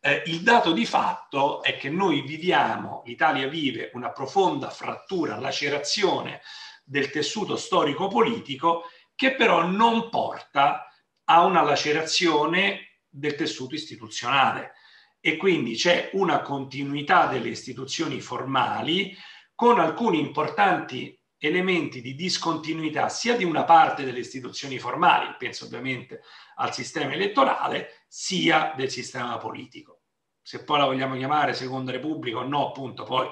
[0.05, 6.41] Eh, il dato di fatto è che noi viviamo, l'Italia vive una profonda frattura, lacerazione
[6.83, 8.83] del tessuto storico-politico
[9.15, 10.89] che però non porta
[11.27, 14.73] a una lacerazione del tessuto istituzionale
[15.21, 19.17] e quindi c'è una continuità delle istituzioni formali
[19.55, 26.23] con alcuni importanti elementi di discontinuità sia di una parte delle istituzioni formali, penso ovviamente
[26.57, 29.92] al sistema elettorale, sia del sistema politico.
[30.43, 33.29] Se poi la vogliamo chiamare seconda repubblica o no, appunto, poi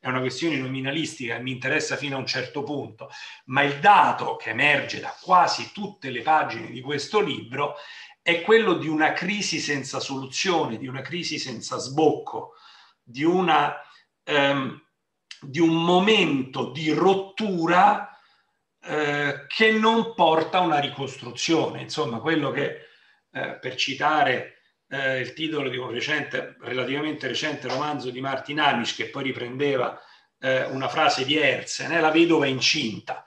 [0.00, 3.08] è una questione nominalistica e mi interessa fino a un certo punto,
[3.46, 7.74] ma il dato che emerge da quasi tutte le pagine di questo libro
[8.22, 12.54] è quello di una crisi senza soluzione, di una crisi senza sbocco,
[13.02, 13.74] di, una,
[14.22, 14.80] ehm,
[15.40, 18.14] di un momento di rottura
[18.80, 21.80] eh, che non porta a una ricostruzione.
[21.80, 22.86] Insomma, quello che,
[23.32, 24.57] eh, per citare
[24.88, 30.00] eh, il titolo di un recente, relativamente recente romanzo di Martin Amish, che poi riprendeva
[30.40, 33.26] eh, una frase di Herzen, è la vedova incinta.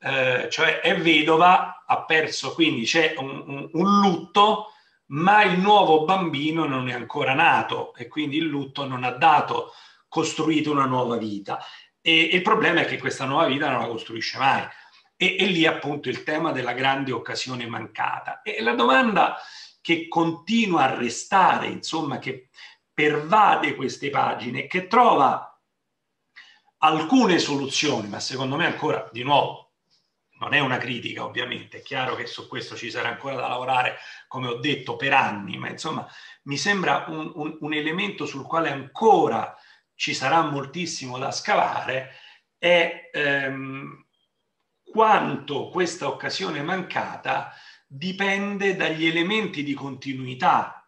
[0.00, 4.72] Eh, cioè è vedova, ha perso, quindi c'è un, un, un lutto,
[5.06, 9.72] ma il nuovo bambino non è ancora nato e quindi il lutto non ha dato,
[10.08, 11.58] costruito una nuova vita.
[12.00, 14.66] E, e il problema è che questa nuova vita non la costruisce mai.
[15.16, 18.42] E, e lì appunto il tema della grande occasione mancata.
[18.42, 19.36] E la domanda
[19.88, 22.50] che continua a restare, insomma, che
[22.92, 25.58] pervade queste pagine, che trova
[26.80, 29.72] alcune soluzioni, ma secondo me ancora, di nuovo,
[30.40, 33.96] non è una critica ovviamente, è chiaro che su questo ci sarà ancora da lavorare,
[34.26, 36.06] come ho detto, per anni, ma insomma
[36.42, 39.56] mi sembra un, un, un elemento sul quale ancora
[39.94, 42.10] ci sarà moltissimo da scavare,
[42.58, 44.04] è ehm,
[44.84, 47.54] quanto questa occasione mancata
[47.90, 50.86] dipende dagli elementi di continuità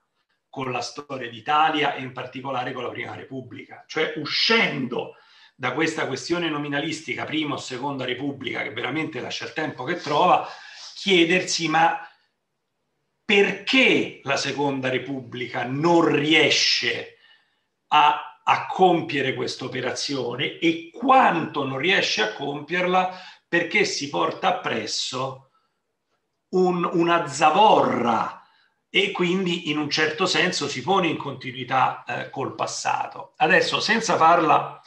[0.50, 5.14] con la storia d'Italia e in particolare con la Prima Repubblica, cioè uscendo
[5.54, 10.46] da questa questione nominalistica, prima o seconda Repubblica, che veramente lascia il tempo che trova,
[10.94, 11.98] chiedersi ma
[13.24, 17.18] perché la seconda Repubblica non riesce
[17.88, 25.49] a, a compiere questa operazione e quanto non riesce a compierla perché si porta appresso
[26.50, 28.40] un, una zavorra
[28.88, 33.34] e quindi in un certo senso si pone in continuità eh, col passato.
[33.36, 34.80] Adesso, senza farla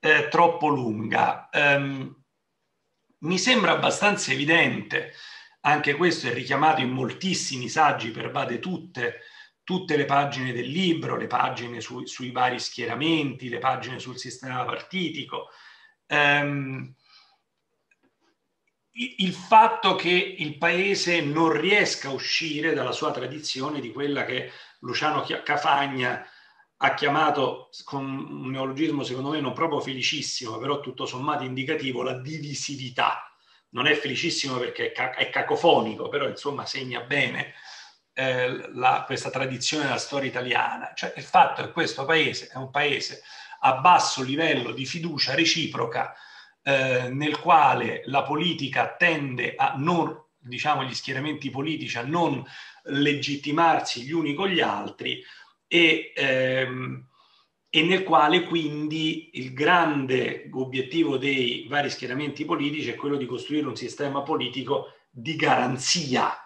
[0.00, 2.14] eh, troppo lunga, ehm,
[3.18, 5.12] mi sembra abbastanza evidente,
[5.60, 9.20] anche questo è richiamato in moltissimi saggi, pervade tutte,
[9.64, 14.64] tutte le pagine del libro, le pagine su, sui vari schieramenti, le pagine sul sistema
[14.64, 15.48] partitico,
[16.06, 16.94] ehm,
[18.96, 24.50] il fatto che il paese non riesca a uscire dalla sua tradizione di quella che
[24.80, 26.26] Luciano Cafagna
[26.78, 32.18] ha chiamato con un neologismo secondo me non proprio felicissimo, però tutto sommato indicativo, la
[32.18, 33.30] divisività.
[33.70, 37.52] Non è felicissimo perché è cacofonico, però insomma segna bene
[38.14, 40.92] eh, la, questa tradizione della storia italiana.
[40.94, 43.22] Cioè il fatto che questo paese è un paese
[43.60, 46.14] a basso livello di fiducia reciproca
[46.68, 52.44] eh, nel quale la politica tende a non, diciamo, gli schieramenti politici a non
[52.86, 55.22] legittimarsi gli uni con gli altri
[55.68, 57.06] e, ehm,
[57.70, 63.68] e nel quale quindi il grande obiettivo dei vari schieramenti politici è quello di costruire
[63.68, 66.36] un sistema politico di garanzia.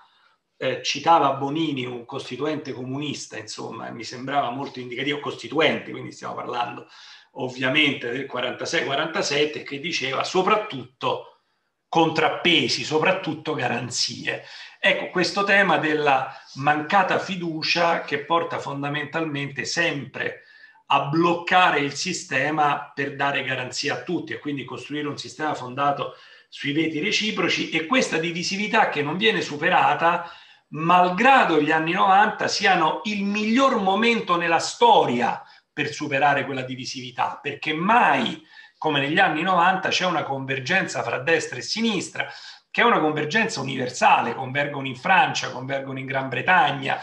[0.59, 6.89] Eh, citava Bonini, un costituente comunista, insomma, mi sembrava molto indicativo, costituente, quindi stiamo parlando
[7.33, 11.43] ovviamente del 46-47 che diceva soprattutto
[11.89, 14.45] contrappesi, soprattutto garanzie.
[14.79, 20.45] Ecco, questo tema della mancata fiducia che porta fondamentalmente sempre
[20.87, 26.15] a bloccare il sistema per dare garanzia a tutti e quindi costruire un sistema fondato
[26.49, 30.31] sui veti reciproci e questa divisività che non viene superata
[30.69, 35.43] malgrado gli anni 90 siano il miglior momento nella storia
[35.81, 41.57] per superare quella divisività, perché mai come negli anni 90 c'è una convergenza fra destra
[41.57, 42.31] e sinistra,
[42.71, 46.99] che è una convergenza universale, convergono in Francia, convergono in Gran Bretagna,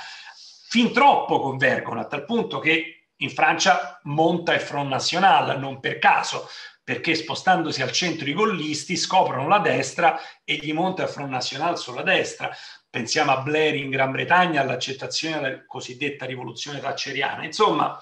[0.69, 5.97] fin troppo convergono, a tal punto che in Francia monta il Front National, non per
[5.97, 6.47] caso,
[6.83, 11.79] perché spostandosi al centro i gollisti scoprono la destra e gli monta il Front National
[11.79, 12.55] sulla destra.
[12.89, 17.43] Pensiamo a Blair in Gran Bretagna, all'accettazione della cosiddetta rivoluzione thatcheriana.
[17.43, 17.99] Insomma,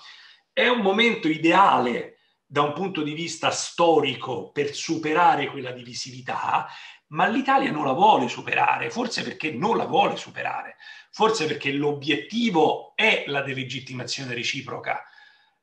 [0.55, 6.65] è un momento ideale da un punto di vista storico per superare quella divisività,
[7.07, 10.77] ma l'Italia non la vuole superare, forse perché non la vuole superare,
[11.11, 15.03] forse perché l'obiettivo è la delegittimazione reciproca,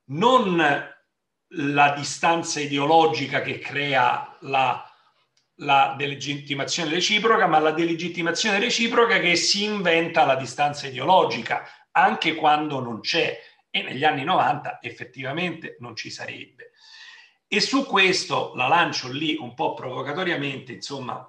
[0.09, 0.57] non
[1.49, 4.87] la distanza ideologica che crea la,
[5.61, 12.81] la delegittimazione reciproca, ma la delegittimazione reciproca che si inventa la distanza ideologica, anche quando
[12.81, 13.39] non c'è
[13.75, 16.73] e negli anni 90 effettivamente non ci sarebbe.
[17.49, 21.27] E su questo la lancio lì un po' provocatoriamente, insomma,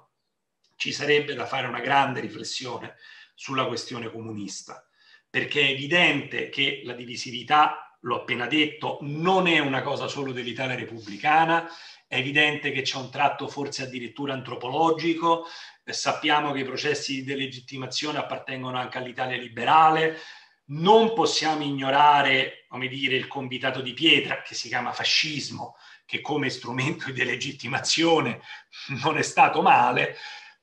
[0.76, 2.96] ci sarebbe da fare una grande riflessione
[3.34, 4.86] sulla questione comunista,
[5.28, 10.76] perché è evidente che la divisività, l'ho appena detto, non è una cosa solo dell'Italia
[10.76, 11.66] repubblicana,
[12.06, 15.46] è evidente che c'è un tratto forse addirittura antropologico,
[15.82, 20.18] eh, sappiamo che i processi di delegittimazione appartengono anche all'Italia liberale,
[20.66, 26.50] non possiamo ignorare, come dire, il convitato di pietra che si chiama fascismo, che come
[26.50, 28.40] strumento di delegittimazione
[29.02, 30.16] non è stato male,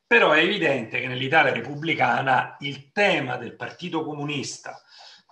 [0.06, 4.82] però è evidente che nell'Italia repubblicana il tema del Partito Comunista,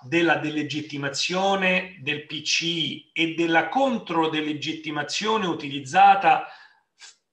[0.02, 6.48] della delegittimazione del PCI e della controdelegittimazione utilizzata,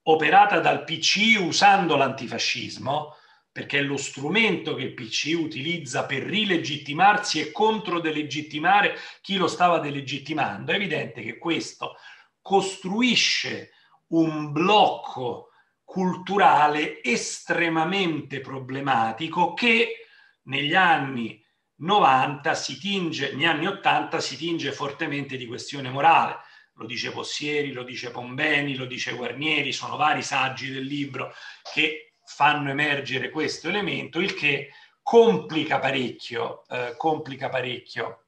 [0.03, 3.15] operata dal PCI usando l'antifascismo,
[3.57, 9.79] perché è lo strumento che il PCI utilizza per rilegittimarsi e controdelegittimare chi lo stava
[9.79, 11.97] delegittimando, è evidente che questo
[12.43, 13.71] costruisce
[14.09, 15.53] un blocco
[15.85, 20.05] culturale estremamente problematico che
[20.43, 21.43] negli anni
[21.77, 26.37] 90 si tinge, negli anni 80 si tinge fortemente di questione morale.
[26.75, 31.33] Lo dice Possieri, lo dice Pombeni, lo dice Guarnieri, sono vari saggi del libro
[31.73, 38.25] che fanno emergere questo elemento, il che complica parecchio, eh, complica parecchio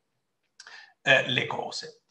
[1.03, 2.03] eh, le cose.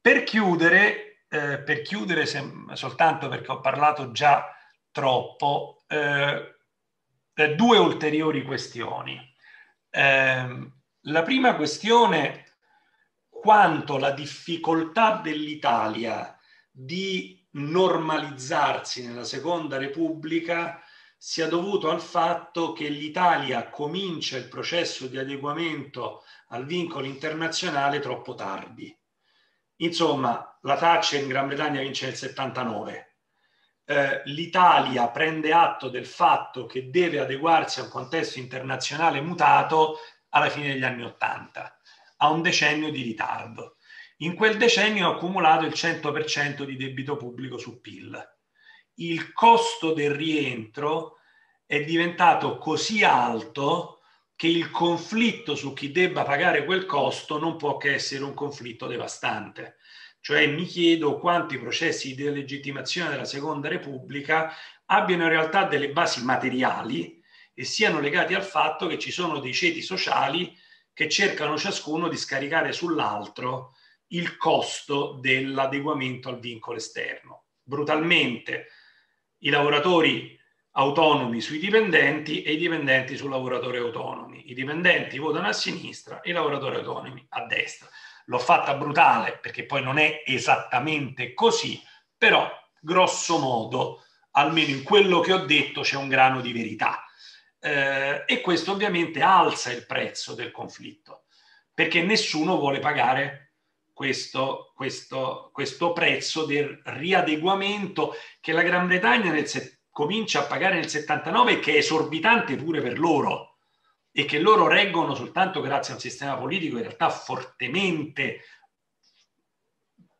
[0.00, 4.54] Per chiudere, eh, per chiudere sem- soltanto perché ho parlato già
[4.90, 6.56] troppo, eh,
[7.34, 9.18] eh, due ulteriori questioni.
[9.88, 10.70] Eh,
[11.04, 12.46] la prima questione,
[13.28, 16.36] quanto la difficoltà dell'Italia
[16.70, 20.82] di normalizzarsi nella Seconda Repubblica
[21.22, 28.34] sia dovuto al fatto che l'Italia comincia il processo di adeguamento al vincolo internazionale troppo
[28.34, 28.98] tardi.
[29.82, 33.16] Insomma, la Thatcher in Gran Bretagna vince nel 79.
[33.84, 39.98] Eh, L'Italia prende atto del fatto che deve adeguarsi a un contesto internazionale mutato
[40.30, 41.80] alla fine degli anni 80,
[42.16, 43.76] a un decennio di ritardo.
[44.20, 48.39] In quel decennio ha accumulato il 100% di debito pubblico su PIL.
[48.94, 51.16] Il costo del rientro
[51.64, 54.00] è diventato così alto
[54.34, 58.86] che il conflitto su chi debba pagare quel costo non può che essere un conflitto
[58.86, 59.76] devastante.
[60.20, 64.52] Cioè mi chiedo quanti processi di delegittimazione della Seconda Repubblica
[64.86, 67.22] abbiano in realtà delle basi materiali
[67.54, 70.56] e siano legati al fatto che ci sono dei ceti sociali
[70.92, 73.76] che cercano ciascuno di scaricare sull'altro
[74.08, 77.44] il costo dell'adeguamento al vincolo esterno.
[77.62, 78.68] Brutalmente
[79.40, 80.38] i lavoratori
[80.72, 84.50] autonomi sui dipendenti e i dipendenti sui lavoratori autonomi.
[84.50, 87.88] I dipendenti votano a sinistra e i lavoratori autonomi a destra.
[88.26, 91.82] L'ho fatta brutale perché poi non è esattamente così,
[92.16, 92.48] però
[92.80, 97.04] grosso modo, almeno in quello che ho detto, c'è un grano di verità.
[97.58, 101.24] Eh, e questo ovviamente alza il prezzo del conflitto,
[101.74, 103.49] perché nessuno vuole pagare
[104.00, 110.76] questo, questo, questo prezzo del riadeguamento che la Gran Bretagna nel 70 comincia a pagare
[110.76, 113.58] nel 79 che è esorbitante pure per loro
[114.10, 118.40] e che loro reggono soltanto grazie a un sistema politico in realtà fortemente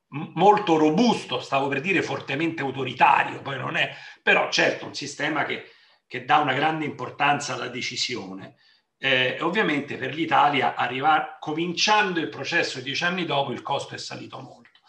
[0.09, 5.71] molto robusto, stavo per dire fortemente autoritario, poi non è, però certo un sistema che,
[6.07, 8.57] che dà una grande importanza alla decisione.
[9.03, 14.41] Eh, ovviamente per l'Italia arrivare, cominciando il processo dieci anni dopo il costo è salito
[14.41, 14.81] molto.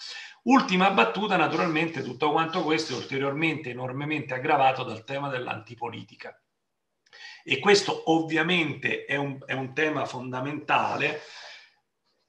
[0.44, 6.38] Ultima battuta, naturalmente tutto quanto questo è ulteriormente enormemente aggravato dal tema dell'antipolitica.
[7.44, 11.22] E questo ovviamente è un, è un tema fondamentale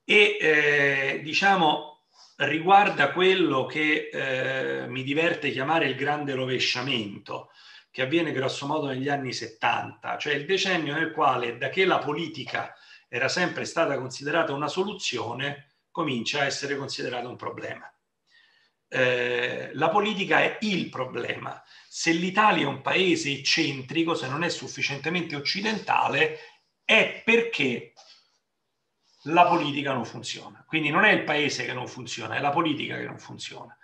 [0.04, 2.04] e eh, diciamo
[2.36, 7.50] riguarda quello che eh, mi diverte chiamare il grande rovesciamento,
[7.92, 12.74] che avviene grossomodo negli anni 70, cioè il decennio nel quale da che la politica
[13.06, 17.86] era sempre stata considerata una soluzione, comincia a essere considerata un problema.
[18.88, 21.62] Eh, la politica è il problema.
[21.86, 26.38] Se l'Italia è un paese eccentrico, se non è sufficientemente occidentale,
[26.82, 27.92] è perché
[29.24, 30.64] la politica non funziona.
[30.66, 33.76] Quindi non è il paese che non funziona, è la politica che non funziona.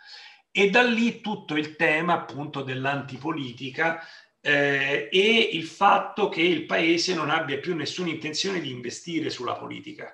[0.51, 4.01] E da lì tutto il tema appunto dell'antipolitica
[4.41, 9.55] eh, e il fatto che il paese non abbia più nessuna intenzione di investire sulla
[9.55, 10.13] politica.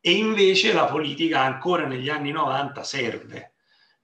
[0.00, 3.52] E invece la politica ancora negli anni 90 serve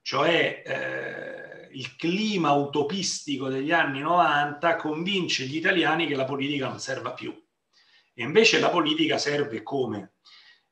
[0.04, 6.78] cioè eh, il clima utopistico degli anni 90 convince gli italiani che la politica non
[6.78, 7.34] serva più.
[8.12, 10.16] E invece la politica serve come?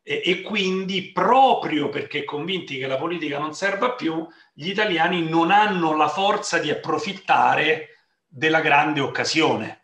[0.02, 5.50] E, e quindi proprio perché convinti che la politica non serva più, gli italiani non
[5.50, 9.82] hanno la forza di approfittare della grande occasione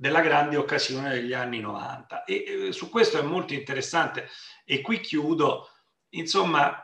[0.00, 2.24] della grande occasione degli anni 90.
[2.24, 4.30] E eh, su questo è molto interessante
[4.64, 5.68] e qui chiudo,
[6.14, 6.74] insomma,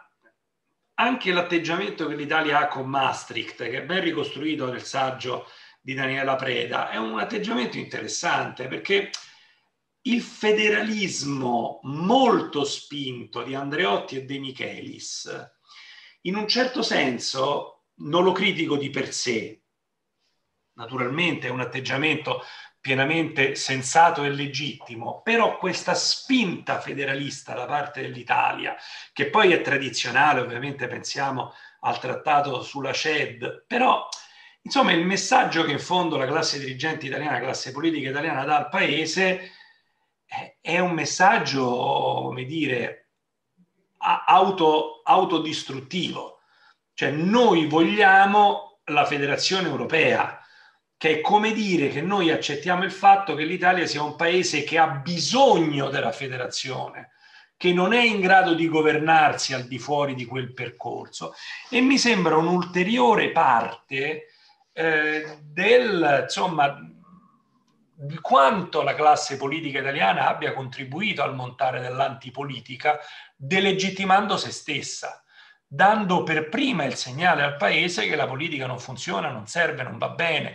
[0.99, 5.49] anche l'atteggiamento che l'Italia ha con Maastricht, che è ben ricostruito nel saggio
[5.81, 9.11] di Daniela Preda, è un atteggiamento interessante perché
[10.03, 15.56] il federalismo molto spinto di Andreotti e De Michelis,
[16.27, 19.63] in un certo senso non lo critico di per sé,
[20.75, 22.43] naturalmente è un atteggiamento
[22.81, 28.77] pienamente sensato e legittimo, però questa spinta federalista da parte dell'Italia,
[29.13, 34.09] che poi è tradizionale, ovviamente pensiamo al trattato sulla CED, però
[34.63, 38.57] insomma il messaggio che in fondo la classe dirigente italiana, la classe politica italiana dà
[38.57, 39.53] al paese
[40.61, 41.65] è un messaggio,
[42.25, 43.06] come dire,
[44.25, 46.41] auto, autodistruttivo.
[46.95, 50.41] Cioè noi vogliamo la federazione europea,
[50.97, 54.79] che è come dire che noi accettiamo il fatto che l'Italia sia un paese che
[54.79, 57.11] ha bisogno della federazione,
[57.57, 61.35] che non è in grado di governarsi al di fuori di quel percorso.
[61.69, 64.29] E mi sembra un'ulteriore parte
[64.73, 66.79] eh, del, insomma,
[67.99, 72.99] di quanto la classe politica italiana abbia contribuito al montare dell'antipolitica,
[73.35, 75.25] delegittimando se stessa,
[75.67, 79.97] dando per prima il segnale al paese che la politica non funziona, non serve, non
[79.97, 80.55] va bene,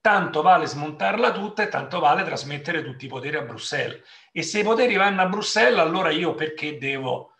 [0.00, 4.00] tanto vale smontarla tutta e tanto vale trasmettere tutti i poteri a Bruxelles.
[4.32, 7.34] E se i poteri vanno a Bruxelles, allora io perché devo,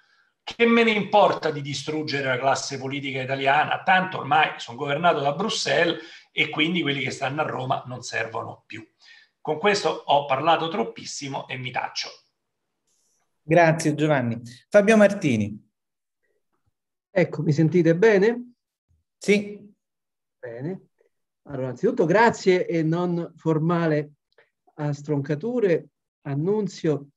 [0.45, 3.83] che me ne importa di distruggere la classe politica italiana?
[3.83, 8.65] Tanto ormai sono governato da Bruxelles e quindi quelli che stanno a Roma non servono
[8.67, 8.87] più.
[9.49, 12.11] Con questo ho parlato troppissimo e mi taccio.
[13.41, 14.43] Grazie Giovanni.
[14.69, 15.59] Fabio Martini.
[17.09, 18.53] Ecco, mi sentite bene?
[19.17, 19.75] Sì.
[20.39, 20.89] Bene.
[21.45, 24.17] Allora, anzitutto grazie e non formale
[24.75, 25.93] a Stroncature,
[26.27, 27.09] Annunzio.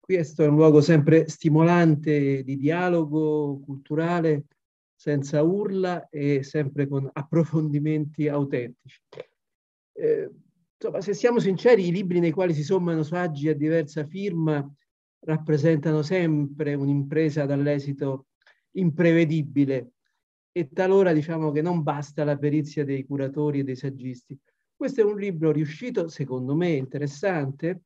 [0.00, 4.46] Questo è un luogo sempre stimolante di dialogo culturale,
[4.92, 9.00] senza urla e sempre con approfondimenti autentici.
[9.92, 10.30] Eh,
[10.80, 14.66] insomma, se siamo sinceri, i libri nei quali si sommano saggi a diversa firma
[15.20, 18.28] rappresentano sempre un'impresa dall'esito
[18.72, 19.92] imprevedibile
[20.50, 24.38] e talora diciamo che non basta la perizia dei curatori e dei saggisti.
[24.74, 27.82] Questo è un libro riuscito, secondo me, interessante,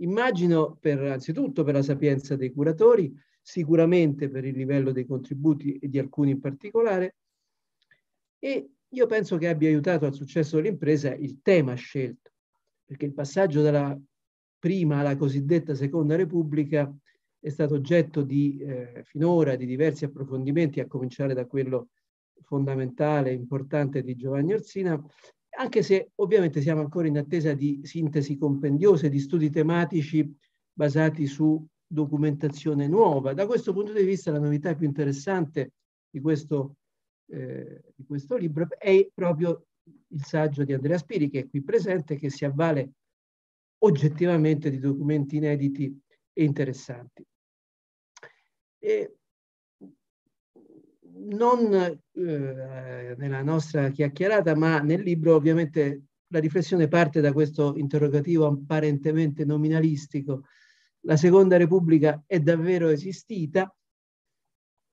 [0.00, 3.10] immagino per, anzitutto per la sapienza dei curatori,
[3.40, 7.16] sicuramente per il livello dei contributi e di alcuni in particolare,
[8.38, 12.30] e io penso che abbia aiutato al successo dell'impresa il tema scelto,
[12.84, 13.98] perché il passaggio dalla
[14.58, 16.92] prima alla cosiddetta seconda repubblica
[17.38, 21.88] è stato oggetto di, eh, finora di diversi approfondimenti, a cominciare da quello
[22.42, 25.02] fondamentale, importante di Giovanni Orsina,
[25.56, 30.30] anche se ovviamente siamo ancora in attesa di sintesi compendiose, di studi tematici
[30.72, 33.32] basati su documentazione nuova.
[33.34, 35.72] Da questo punto di vista la novità più interessante
[36.10, 36.76] di questo,
[37.30, 39.66] eh, di questo libro è proprio
[40.08, 42.92] il saggio di Andrea Spiri, che è qui presente, che si avvale
[43.78, 45.98] oggettivamente di documenti inediti
[46.32, 47.24] e interessanti.
[48.78, 49.14] E
[51.12, 58.46] non eh, nella nostra chiacchierata, ma nel libro ovviamente la riflessione parte da questo interrogativo
[58.46, 60.44] apparentemente nominalistico.
[61.00, 63.74] La Seconda Repubblica è davvero esistita?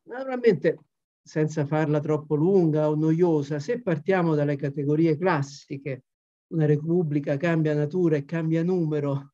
[0.03, 0.79] Naturalmente,
[1.27, 6.05] senza farla troppo lunga o noiosa, se partiamo dalle categorie classiche,
[6.53, 9.33] una Repubblica cambia natura e cambia numero,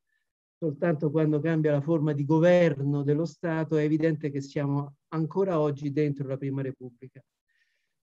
[0.57, 5.91] soltanto quando cambia la forma di governo dello Stato, è evidente che siamo ancora oggi
[5.91, 7.23] dentro la Prima Repubblica.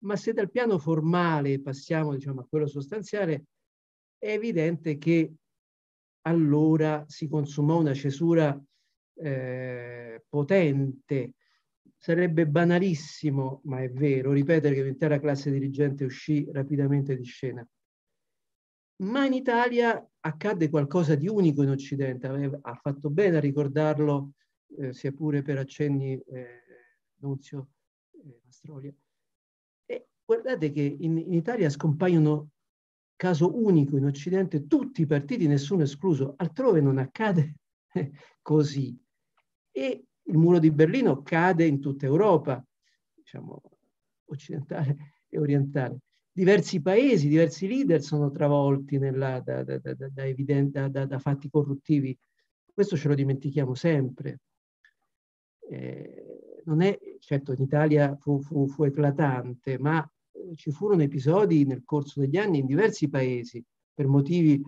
[0.05, 3.47] Ma se dal piano formale passiamo diciamo, a quello sostanziale,
[4.19, 5.35] è evidente che
[6.23, 8.57] allora si consumò una cesura
[9.17, 11.35] eh, potente.
[12.03, 17.67] Sarebbe banalissimo, ma è vero, ripetere che l'intera classe dirigente uscì rapidamente di scena
[19.01, 22.27] ma in Italia accadde qualcosa di unico in Occidente,
[22.61, 24.33] ha fatto bene a ricordarlo,
[24.79, 26.63] eh, sia pure per accenni eh,
[27.21, 27.69] Nunzio
[28.13, 28.93] eh, Mastrolia.
[29.87, 32.51] E guardate che in, in Italia scompaiono
[33.17, 37.57] caso unico in Occidente tutti i partiti, nessuno escluso, altrove non accade
[38.43, 38.99] così.
[39.73, 42.65] E il muro di Berlino cade in tutta Europa,
[43.15, 43.61] diciamo
[44.27, 46.01] occidentale e orientale
[46.33, 52.17] diversi paesi, diversi leader sono travolti nella, da, da, da, evidente, da, fatti corruttivi.
[52.73, 54.41] Questo ce lo dimentichiamo sempre.
[55.69, 60.09] Eh, non è, certo in Italia fu, fu, fu eclatante, ma
[60.55, 63.63] ci furono episodi nel corso degli anni in diversi paesi
[63.93, 64.63] per motivi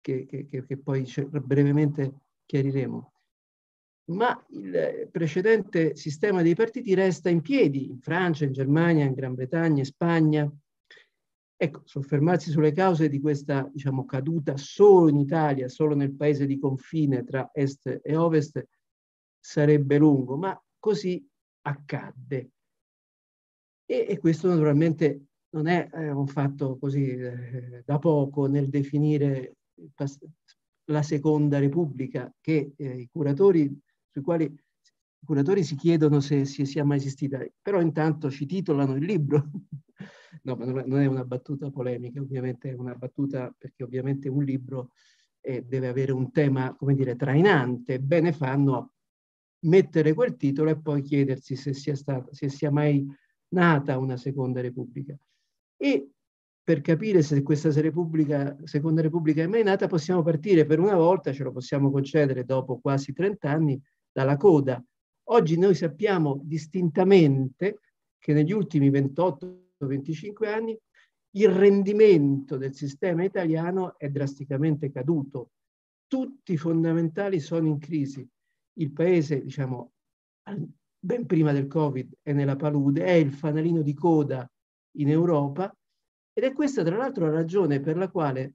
[0.00, 1.10] che, che, che poi
[1.42, 2.12] brevemente
[2.44, 3.13] chiariremo.
[4.06, 9.34] Ma il precedente sistema dei partiti resta in piedi in Francia, in Germania, in Gran
[9.34, 10.52] Bretagna, in Spagna.
[11.56, 16.58] Ecco, soffermarsi sulle cause di questa diciamo, caduta solo in Italia, solo nel paese di
[16.58, 18.62] confine tra est e ovest,
[19.40, 21.26] sarebbe lungo, ma così
[21.62, 22.50] accadde.
[23.86, 29.56] E, e questo naturalmente non è eh, un fatto così eh, da poco nel definire
[30.90, 33.80] la seconda repubblica che eh, i curatori
[34.14, 38.94] sui quali i curatori si chiedono se, se sia mai esistita, però intanto ci titolano
[38.94, 39.50] il libro.
[40.42, 44.92] no, ma non è una battuta polemica, ovviamente è una battuta perché ovviamente un libro
[45.40, 47.98] eh, deve avere un tema, come dire, trainante.
[47.98, 48.88] Bene fanno a
[49.62, 53.04] mettere quel titolo e poi chiedersi se sia, stata, se sia mai
[53.48, 55.16] nata una seconda repubblica.
[55.76, 56.10] E
[56.64, 61.30] per capire se questa Repubblica, seconda repubblica è mai nata, possiamo partire per una volta,
[61.30, 63.80] ce lo possiamo concedere dopo quasi 30 anni,
[64.14, 64.82] dalla coda.
[65.30, 67.80] Oggi noi sappiamo distintamente
[68.16, 70.78] che negli ultimi 28-25 anni
[71.36, 75.50] il rendimento del sistema italiano è drasticamente caduto.
[76.06, 78.26] Tutti i fondamentali sono in crisi.
[78.74, 79.94] Il paese, diciamo,
[80.96, 84.48] ben prima del Covid è nella palude, è il fanalino di coda
[84.96, 85.76] in Europa
[86.32, 88.54] ed è questa tra l'altro la ragione per la quale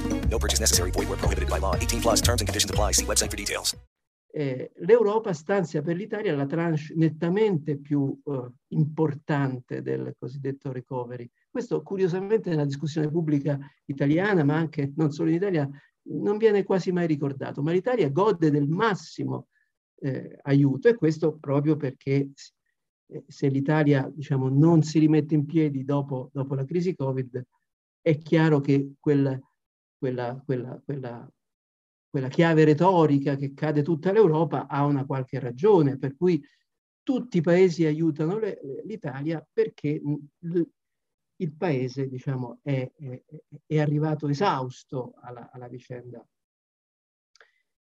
[0.31, 0.91] No purchase necessary.
[0.91, 1.75] Void where prohibited by law.
[1.75, 2.93] 18 plus terms and conditions apply.
[2.93, 3.75] See website for details.
[4.33, 11.29] Eh, L'Europa stanzia per l'Italia la tranche nettamente più eh, importante del cosiddetto recovery.
[11.49, 15.69] Questo curiosamente nella discussione pubblica italiana, ma anche non solo in Italia,
[16.03, 19.47] non viene quasi mai ricordato, ma l'Italia gode del massimo
[19.99, 22.29] eh, aiuto e questo proprio perché
[23.07, 27.45] eh, se l'Italia diciamo, non si rimette in piedi dopo, dopo la crisi Covid,
[28.01, 29.39] è chiaro che quel
[30.01, 31.31] quella, quella, quella,
[32.09, 36.43] quella chiave retorica che cade tutta l'Europa ha una qualche ragione, per cui
[37.03, 38.39] tutti i paesi aiutano
[38.83, 40.01] l'Italia perché
[40.39, 43.23] il paese diciamo, è, è,
[43.67, 46.27] è arrivato esausto alla, alla vicenda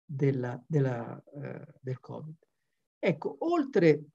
[0.05, 2.35] della, della, uh, del Covid.
[2.97, 4.05] Ecco, oltre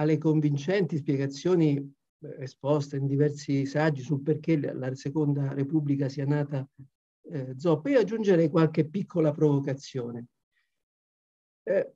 [0.00, 6.68] alle convincenti spiegazioni eh, esposte in diversi saggi sul perché la Seconda Repubblica sia nata
[7.30, 7.90] eh, zoppa.
[7.90, 10.26] Io aggiungerei qualche piccola provocazione.
[11.62, 11.94] Eh,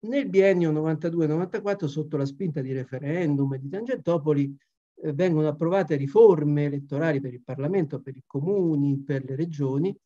[0.00, 4.56] nel biennio 92-94, sotto la spinta di referendum e di Tangentopoli,
[5.02, 9.96] eh, vengono approvate riforme elettorali per il Parlamento, per i comuni, per le regioni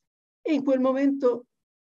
[0.43, 1.47] e in quel momento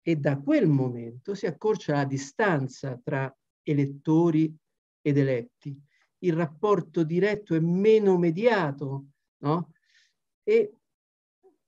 [0.07, 4.55] e da quel momento si accorcia la distanza tra elettori
[5.01, 5.75] ed eletti.
[6.19, 9.05] Il rapporto diretto è meno mediato,
[9.37, 9.71] no?
[10.43, 10.73] E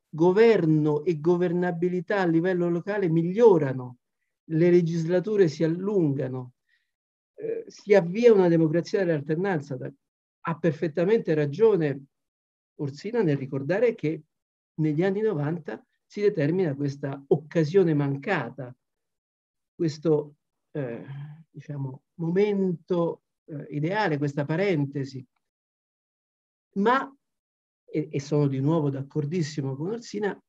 [0.09, 3.97] governo e governabilità a livello locale migliorano,
[4.49, 6.53] le legislature si allungano,
[7.35, 9.77] eh, si avvia una democrazia dell'alternanza.
[10.41, 12.05] Ha perfettamente ragione
[12.79, 14.23] Orsina nel ricordare che
[14.75, 18.73] negli anni 90 si determina questa occasione mancata,
[19.75, 20.35] questo
[20.71, 21.05] eh,
[21.49, 25.25] diciamo, momento eh, ideale, questa parentesi.
[26.75, 27.11] Ma
[27.97, 30.39] e, e sono di nuovo d'accordissimo con Orsina,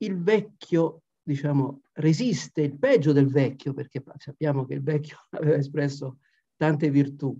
[0.00, 6.18] il vecchio diciamo, resiste il peggio del vecchio, perché sappiamo che il vecchio aveva espresso
[6.56, 7.38] tante virtù,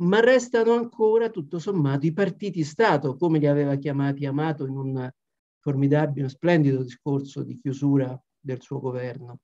[0.00, 5.10] ma restano ancora, tutto sommato, i partiti Stato, come li aveva chiamati Amato in un
[5.60, 9.40] formidabile, splendido discorso di chiusura del suo governo.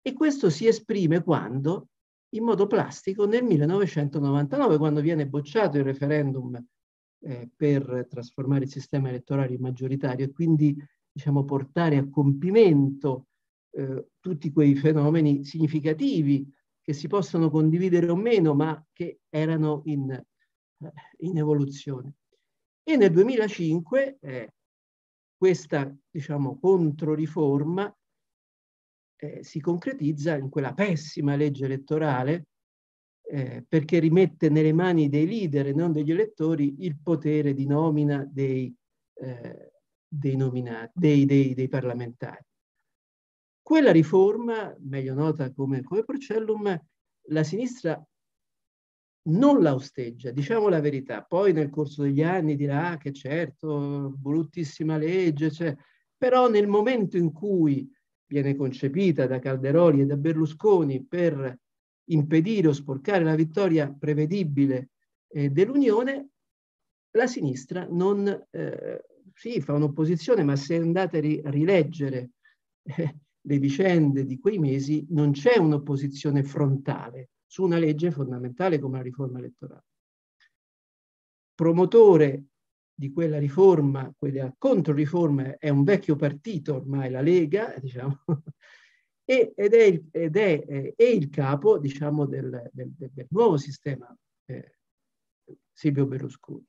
[0.00, 1.88] E questo si esprime quando,
[2.34, 6.64] in modo plastico, nel 1999, quando viene bocciato il referendum
[7.26, 10.76] eh, per trasformare il sistema elettorale maggioritario e quindi
[11.10, 13.26] diciamo, portare a compimento
[13.70, 16.48] eh, tutti quei fenomeni significativi
[16.80, 22.14] che si possono condividere o meno, ma che erano in, eh, in evoluzione.
[22.84, 24.54] E nel 2005 eh,
[25.36, 27.92] questa diciamo, controriforma
[29.16, 32.46] eh, si concretizza in quella pessima legge elettorale
[33.28, 38.24] eh, perché rimette nelle mani dei leader e non degli elettori il potere di nomina
[38.30, 38.72] dei,
[39.14, 39.72] eh,
[40.06, 42.44] dei, nominati, dei, dei, dei, parlamentari.
[43.60, 46.80] Quella riforma, meglio nota come, come Porcellum,
[47.30, 48.00] la sinistra
[49.28, 51.22] non la osteggia, diciamo la verità.
[51.22, 55.76] Poi nel corso degli anni dirà ah, che certo, bruttissima legge, cioè,
[56.16, 57.92] però nel momento in cui
[58.24, 61.58] viene concepita da Calderoli e da Berlusconi per
[62.06, 64.90] impedire o sporcare la vittoria prevedibile
[65.28, 66.28] eh, dell'Unione,
[67.12, 69.04] la sinistra non eh,
[69.34, 72.30] sì, fa un'opposizione, ma se andate a ri rileggere
[72.82, 78.96] eh, le vicende di quei mesi, non c'è un'opposizione frontale su una legge fondamentale come
[78.96, 79.84] la riforma elettorale.
[81.54, 82.44] Promotore
[82.92, 88.24] di quella riforma, quella controriforma, è un vecchio partito ormai, la Lega, diciamo,
[89.26, 94.16] ed è il, ed è, eh, è il capo, diciamo, del, del, del nuovo sistema
[94.46, 94.76] eh,
[95.72, 96.64] Silvio Berlusconi.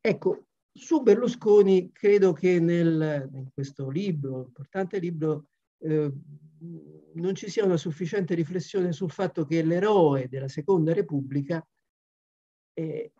[0.00, 6.12] Ecco, su Berlusconi credo che nel, in questo libro, importante libro, eh,
[7.14, 11.66] non ci sia una sufficiente riflessione sul fatto che l'eroe della Seconda Repubblica
[12.74, 13.12] eh,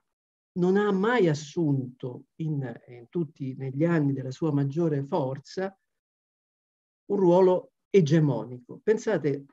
[0.52, 5.76] non ha mai assunto in, in tutti negli anni della sua maggiore forza
[7.08, 8.80] un ruolo egemonico.
[8.82, 9.46] Pensate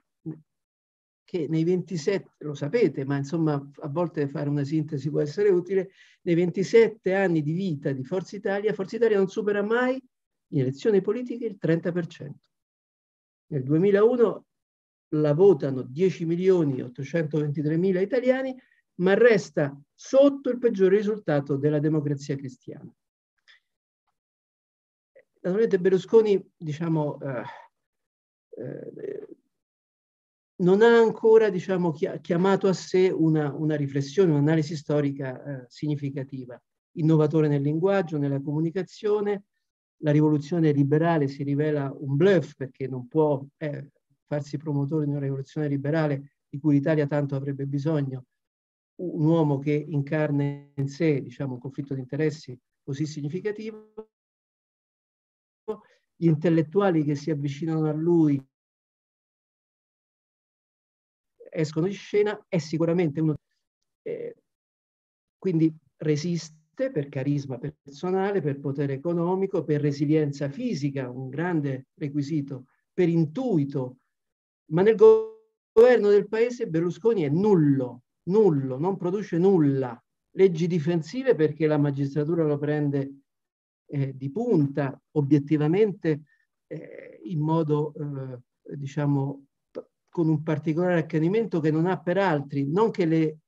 [1.24, 5.89] che nei 27, lo sapete, ma insomma a volte fare una sintesi può essere utile,
[6.22, 10.01] nei 27 anni di vita di Forza Italia, Forza Italia non supera mai
[10.49, 12.32] in elezioni politiche il 30%.
[13.47, 14.45] Nel 2001
[15.16, 18.56] la votano 10 milioni 823 mila italiani,
[18.95, 22.93] ma resta sotto il peggiore risultato della democrazia cristiana.
[25.46, 27.43] Naturalmente Berlusconi, diciamo, eh,
[28.58, 29.28] eh,
[30.64, 36.60] non ha ancora diciamo, chiamato a sé una, una riflessione, un'analisi storica eh, significativa.
[36.93, 39.43] Innovatore nel linguaggio, nella comunicazione,
[39.98, 43.91] la rivoluzione liberale si rivela un bluff perché non può eh,
[44.26, 48.26] farsi promotore di una rivoluzione liberale di cui l'Italia tanto avrebbe bisogno,
[48.96, 50.43] un uomo che incarna
[50.74, 53.93] in sé diciamo, un conflitto di interessi così significativo,
[56.16, 58.41] gli intellettuali che si avvicinano a lui
[61.55, 63.36] escono di scena, è sicuramente uno...
[64.01, 64.36] Eh,
[65.38, 73.09] quindi resiste per carisma personale, per potere economico, per resilienza fisica, un grande requisito, per
[73.09, 73.97] intuito,
[74.72, 79.99] ma nel governo del paese Berlusconi è nullo, nullo, non produce nulla.
[80.32, 83.22] Leggi difensive perché la magistratura lo prende
[83.86, 86.23] eh, di punta, obiettivamente,
[86.67, 88.39] eh, in modo, eh,
[88.75, 89.45] diciamo,
[90.09, 93.39] con un particolare accanimento che non ha per altri, non che le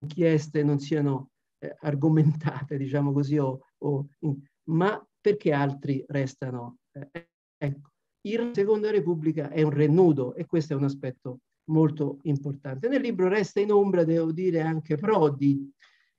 [0.00, 6.78] inchieste non siano eh, argomentate, diciamo così, o, o in, ma perché altri restano.
[6.92, 7.90] Eh, ecco,
[8.22, 12.88] il Seconda Repubblica è un rennudo e questo è un aspetto molto importante.
[12.88, 15.70] Nel libro resta in ombra, devo dire, anche Prodi,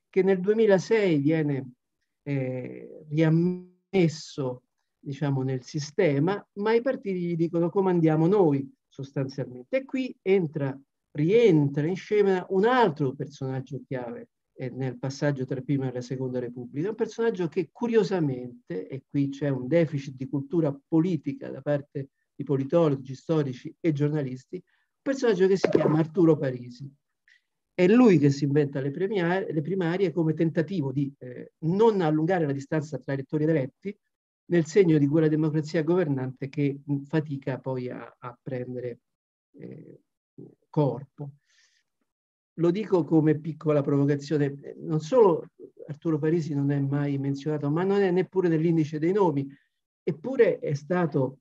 [0.09, 1.71] che nel 2006 viene
[2.23, 4.63] eh, riammesso
[4.99, 9.77] diciamo, nel sistema, ma i partiti gli dicono comandiamo noi sostanzialmente.
[9.77, 10.77] E qui entra,
[11.11, 16.39] rientra in scena un altro personaggio chiave eh, nel passaggio tra prima e la seconda
[16.39, 22.09] repubblica, un personaggio che curiosamente, e qui c'è un deficit di cultura politica da parte
[22.35, 26.91] di politologi, storici e giornalisti, un personaggio che si chiama Arturo Parisi.
[27.79, 32.45] È lui che si inventa le, primarie, le primarie come tentativo di eh, non allungare
[32.45, 33.97] la distanza tra elettori ed eletti,
[34.47, 38.99] nel segno di quella democrazia governante che fatica poi a, a prendere
[39.59, 40.01] eh,
[40.67, 41.29] corpo.
[42.55, 45.45] lo dico come piccola provocazione, non solo
[45.87, 49.47] Arturo Parisi non è mai menzionato, ma non è neppure nell'indice dei nomi,
[50.03, 51.37] eppure è stato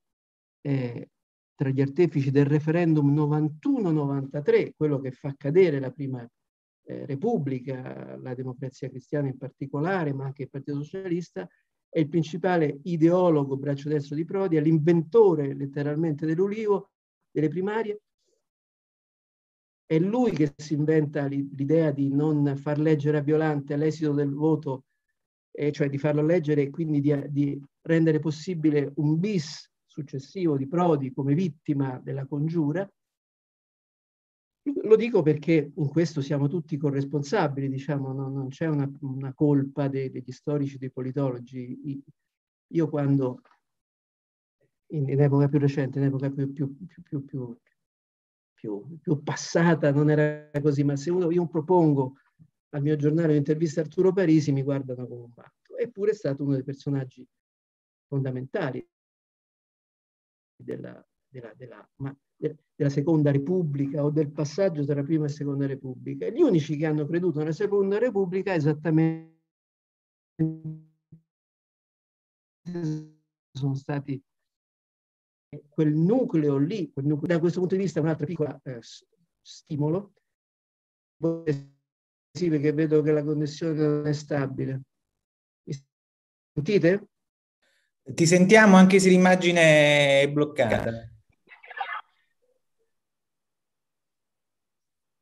[0.61, 1.11] eh,
[1.59, 6.24] tra gli artefici del referendum 91-93, quello che fa cadere la prima
[6.84, 11.48] eh, Repubblica, la democrazia cristiana in particolare, ma anche il Partito Socialista,
[11.88, 16.90] è il principale ideologo, braccio destro di Prodi, è l'inventore letteralmente dell'ulivo,
[17.28, 18.02] delle primarie,
[19.84, 24.84] è lui che si inventa l'idea di non far leggere a Violante all'esito del voto,
[25.50, 29.68] eh, cioè di farlo leggere e quindi di, di, rendere possibile un bis
[29.99, 32.88] successivo di Prodi come vittima della congiura.
[34.82, 39.88] Lo dico perché in questo siamo tutti corresponsabili, diciamo, no, non c'è una, una colpa
[39.88, 42.03] dei, degli storici, dei politologi.
[42.68, 43.40] Io quando,
[44.92, 47.59] in, in epoca più recente, in epoca più, più, più, più
[48.55, 52.14] più, più, passata non era così, ma se uno, io propongo
[52.70, 55.76] al mio giornale un'intervista a Arturo Parisi mi guardano come un matto.
[55.76, 57.24] Eppure è stato uno dei personaggi
[58.09, 58.84] fondamentali
[60.62, 66.28] della, della, della, ma, della Seconda Repubblica o del passaggio tra Prima e Seconda Repubblica.
[66.28, 69.36] Gli unici che hanno creduto nella Seconda Repubblica esattamente
[73.52, 74.22] sono stati
[75.68, 78.80] quel nucleo lì, quel nucleo, da questo punto di vista un'altra piccola eh,
[79.40, 80.12] stimolo,
[81.18, 84.82] perché vedo che la connessione non è stabile.
[85.64, 85.74] Mi
[86.52, 87.09] sentite?
[88.14, 91.09] Ti sentiamo anche se l'immagine è bloccata.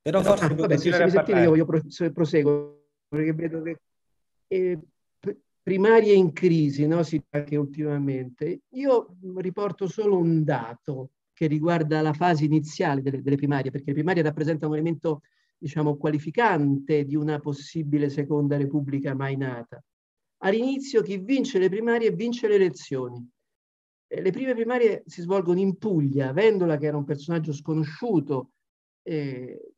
[0.02, 1.66] Però forse ah, vabbè, se mi sentite io, io
[2.12, 3.80] proseguo, perché vedo che...
[4.46, 4.78] Eh,
[5.66, 7.02] primarie in crisi, no?
[7.02, 8.60] si fa anche ultimamente.
[8.74, 13.94] Io riporto solo un dato che riguarda la fase iniziale delle, delle primarie, perché le
[13.94, 15.22] primarie rappresentano un elemento
[15.58, 19.82] diciamo, qualificante di una possibile seconda repubblica mai nata.
[20.46, 23.28] All'inizio chi vince le primarie vince le elezioni.
[24.08, 28.52] Le prime primarie si svolgono in Puglia, Vendola che era un personaggio sconosciuto,
[29.02, 29.72] eh,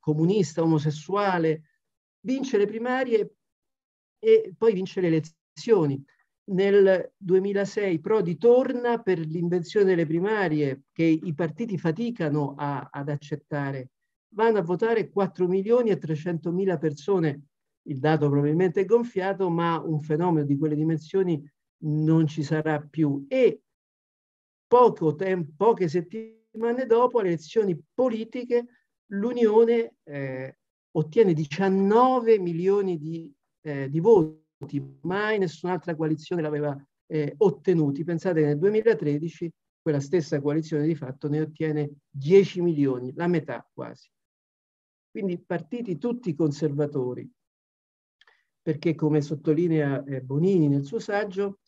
[0.00, 1.62] comunista, omosessuale,
[2.20, 3.34] vince le primarie
[4.18, 6.04] e poi vince le elezioni.
[6.50, 13.90] Nel 2006 Prodi torna per l'invenzione delle primarie che i partiti faticano a, ad accettare.
[14.30, 17.42] Vanno a votare 4 milioni e 300 mila persone.
[17.88, 21.42] Il dato probabilmente è gonfiato, ma un fenomeno di quelle dimensioni
[21.84, 23.24] non ci sarà più.
[23.28, 23.62] E
[25.16, 28.66] tempo, poche settimane dopo, alle elezioni politiche,
[29.12, 30.58] l'Unione eh,
[30.92, 33.32] ottiene 19 milioni di
[33.68, 36.76] eh, di voti, mai nessun'altra coalizione l'aveva
[37.06, 38.04] eh, ottenuti.
[38.04, 43.66] Pensate che nel 2013 quella stessa coalizione di fatto ne ottiene 10 milioni, la metà
[43.72, 44.10] quasi.
[45.10, 47.28] Quindi partiti tutti conservatori,
[48.68, 51.60] perché come sottolinea eh, Bonini nel suo saggio,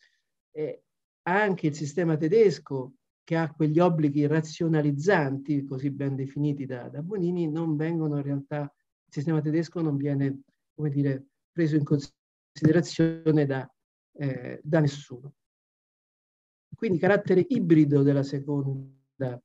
[0.51, 0.83] eh,
[1.23, 2.93] anche il sistema tedesco
[3.23, 8.61] che ha quegli obblighi razionalizzanti, così ben definiti da, da Bonini, non vengono in realtà,
[8.61, 10.41] il sistema tedesco non viene,
[10.75, 13.67] come dire, preso in considerazione da,
[14.19, 15.33] eh, da nessuno.
[16.75, 19.41] Quindi carattere ibrido della seconda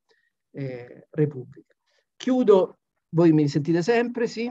[0.51, 1.75] eh, Repubblica.
[2.17, 2.81] Chiudo,
[3.15, 4.51] voi mi sentite sempre, sì?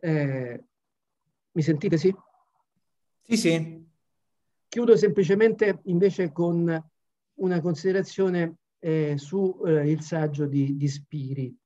[0.00, 0.64] Eh,
[1.52, 2.14] mi sentite, sì?
[3.22, 3.88] Sì, sì.
[4.68, 6.90] Chiudo semplicemente invece con
[7.34, 11.56] una considerazione eh, sul eh, saggio di, di Spiri.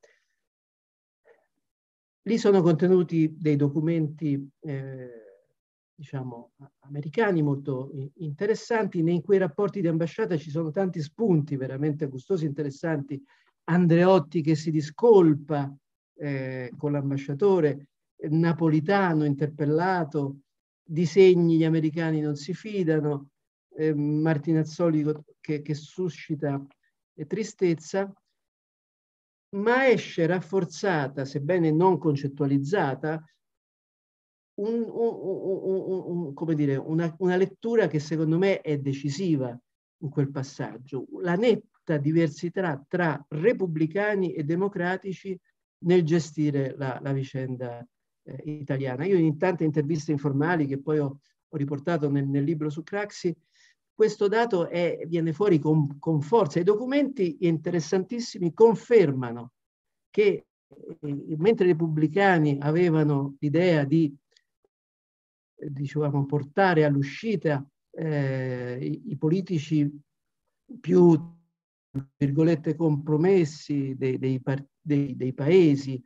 [2.26, 5.10] Lì sono contenuti dei documenti, eh,
[5.94, 12.46] diciamo, americani molto interessanti, in quei rapporti di ambasciata ci sono tanti spunti veramente gustosi,
[12.46, 13.22] interessanti.
[13.64, 15.70] Andreotti che si discolpa
[16.14, 20.38] eh, con l'ambasciatore, Napolitano interpellato,
[20.82, 23.28] disegni gli americani non si fidano,
[23.76, 25.04] eh, Martinazzoli
[25.40, 26.64] che, che suscita
[27.26, 28.12] tristezza
[29.54, 33.24] ma esce rafforzata, sebbene non concettualizzata,
[34.56, 39.56] un, un, un, dire, una, una, lettura che secondo me è decisiva
[39.98, 45.38] in quel passaggio, la netta diversità tra repubblicani e democratici
[45.84, 47.84] nel gestire la, la vicenda
[48.24, 49.04] eh, italiana.
[49.04, 51.18] Io in tante interviste informali che poi ho,
[51.48, 53.34] ho riportato nel, nel, libro su Craxi,
[53.94, 56.58] questo dato è, viene fuori con, con, forza.
[56.58, 59.52] I documenti interessantissimi confermano
[60.10, 60.46] che
[61.00, 64.12] eh, mentre i repubblicani avevano l'idea di
[65.56, 69.88] eh, portare all'uscita eh, i, i, politici
[70.80, 71.16] più
[72.16, 74.42] virgolette compromessi dei, dei,
[74.80, 76.02] dei, dei paesi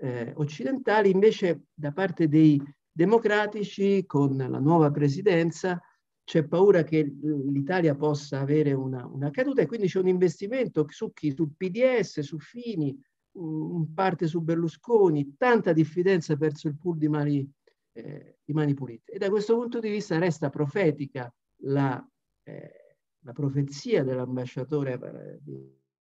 [0.00, 5.80] eh, occidentali, invece da parte dei democratici con la nuova presidenza
[6.24, 11.12] c'è paura che l'Italia possa avere una, una, caduta e quindi c'è un investimento su
[11.12, 11.32] chi?
[11.34, 12.96] Sul PDS, su Fini,
[13.32, 17.52] in parte su Berlusconi, tanta diffidenza verso il pool di mani,
[17.92, 19.12] eh, di mani pulite.
[19.12, 21.32] E da questo punto di vista resta profetica
[21.62, 22.00] la,
[22.44, 25.40] eh, la profezia dell'ambasciatore,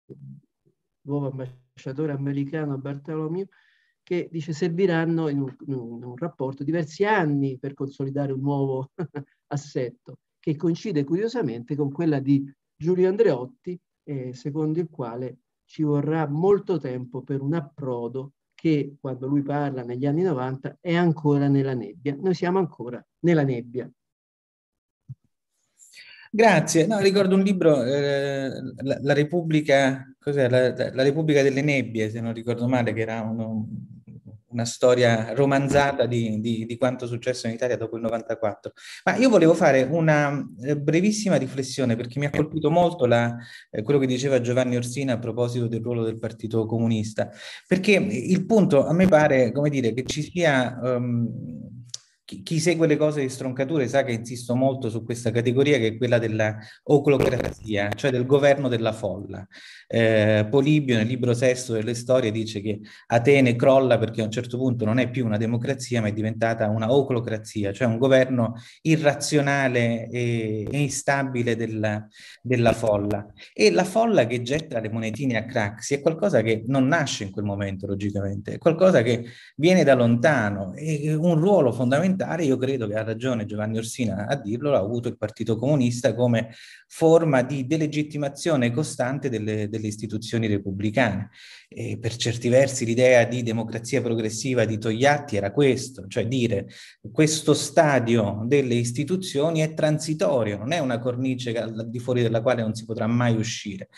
[0.06, 0.16] eh,
[1.02, 3.46] nuovo ambasciatore americano Bartolomeo,
[4.08, 8.90] che dice serviranno in un, in un rapporto diversi anni per consolidare un nuovo
[9.48, 16.26] assetto, che coincide curiosamente con quella di Giulio Andreotti, eh, secondo il quale ci vorrà
[16.26, 21.74] molto tempo per un approdo che quando lui parla negli anni 90 è ancora nella
[21.74, 22.16] nebbia.
[22.18, 23.92] Noi siamo ancora nella nebbia.
[26.30, 26.86] Grazie.
[26.86, 30.48] No, ricordo un libro, eh, la, la, Repubblica, cos'è?
[30.48, 33.66] La, la, Repubblica delle Nebbie, se non ricordo male, che era uno,
[34.58, 38.72] una storia romanzata di, di, di, quanto è successo in Italia dopo il 94.
[39.04, 43.36] Ma io volevo fare una eh, brevissima riflessione perché mi ha colpito molto la,
[43.70, 47.30] eh, quello che diceva Giovanni Orsina a proposito del ruolo del Partito Comunista,
[47.66, 50.78] perché il punto a me pare, come dire, che ci sia...
[50.82, 51.76] Um,
[52.42, 55.96] chi, segue le cose di stroncature sa che insisto molto su questa categoria che è
[55.96, 59.46] quella della oclocrazia, cioè del governo della folla.
[59.86, 64.58] Eh, Polibio nel libro sesto delle storie dice che Atene crolla perché a un certo
[64.58, 70.10] punto non è più una democrazia ma è diventata una oclocrazia, cioè un governo irrazionale
[70.10, 72.06] e, e instabile della,
[72.42, 73.26] della, folla.
[73.54, 77.30] E la folla che getta le monetine a Craxi è qualcosa che non nasce in
[77.30, 79.24] quel momento logicamente, è qualcosa che
[79.56, 84.26] viene da lontano e un ruolo fondamentale parlamentare, io credo che ha ragione Giovanni Orsina
[84.26, 86.50] a dirlo, l'ha avuto il Partito Comunista come
[86.88, 91.30] forma di delegittimazione costante delle, delle istituzioni repubblicane.
[91.68, 96.66] E per certi versi l'idea di democrazia progressiva di Togliatti era questo, cioè dire
[97.12, 101.54] questo stadio delle istituzioni è transitorio, non è una cornice
[101.86, 103.88] di fuori della quale non si potrà mai uscire.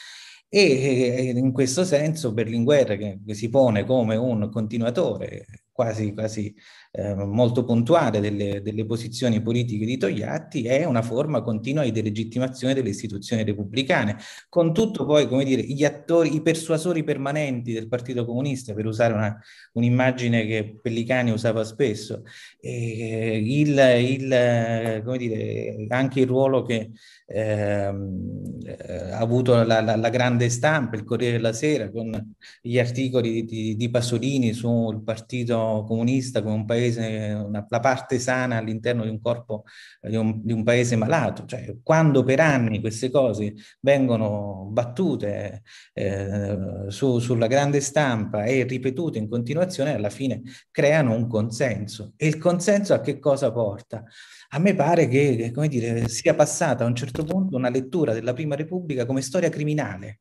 [0.53, 5.47] E in questo senso Berlinguer, che si pone come un continuatore
[5.81, 6.55] quasi, quasi
[6.93, 12.75] eh, molto puntuale delle, delle, posizioni politiche di Togliatti, è una forma continua di delegittimazione
[12.75, 14.19] delle istituzioni repubblicane,
[14.51, 19.15] con tutto poi, come dire, gli attori, i persuasori permanenti del Partito Comunista, per usare
[19.15, 19.39] una,
[19.73, 22.25] un'immagine che Pellicani usava spesso,
[22.61, 26.91] eh, il, il, come dire, anche il ruolo che
[27.27, 32.79] ehm, eh, ha avuto la, la, la, grande stampa, il Corriere della Sera, con gli
[32.79, 38.57] articoli di, di, di Pasolini sul Partito Comunista come un paese una, la parte sana
[38.57, 39.65] all'interno di un corpo
[40.01, 41.45] di un, di un, paese malato.
[41.47, 45.63] Cioè, quando per anni queste cose vengono battute
[45.93, 52.13] eh, su, sulla grande stampa e ripetute in continuazione, alla fine creano un consenso.
[52.17, 54.05] E il consenso a che cosa porta?
[54.53, 58.33] A me pare che, come dire, sia passata a un certo punto una lettura della
[58.33, 60.21] Prima Repubblica come storia criminale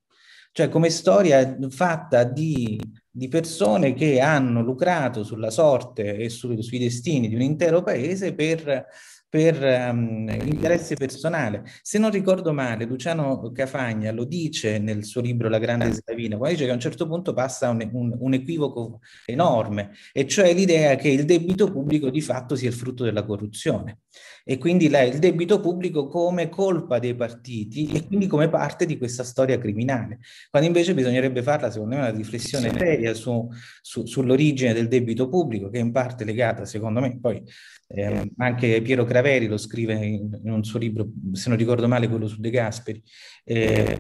[0.52, 2.80] cioè come storia fatta di,
[3.10, 8.34] di persone che hanno lucrato sulla sorte e su, sui destini di un intero paese
[8.34, 8.88] per
[9.30, 11.64] per um, interesse personale.
[11.84, 16.56] Se non ricordo male, Luciano Cafagna lo dice nel suo libro La grande slavina, quando
[16.56, 20.96] dice che a un certo punto passa un, un, un equivoco enorme, e cioè l'idea
[20.96, 24.00] che il debito pubblico di fatto sia il frutto della corruzione
[24.44, 28.98] e quindi la, il debito pubblico come colpa dei partiti e quindi come parte di
[28.98, 33.48] questa storia criminale, quando invece bisognerebbe farla, secondo me, una riflessione seria su,
[33.82, 37.44] su, sull'origine del debito pubblico, che è in parte legata, secondo me, poi
[37.92, 42.08] eh, anche Piero Craveri lo scrive in, in, un suo libro, se non ricordo male,
[42.08, 43.02] quello su De Gasperi.
[43.44, 43.98] Eh,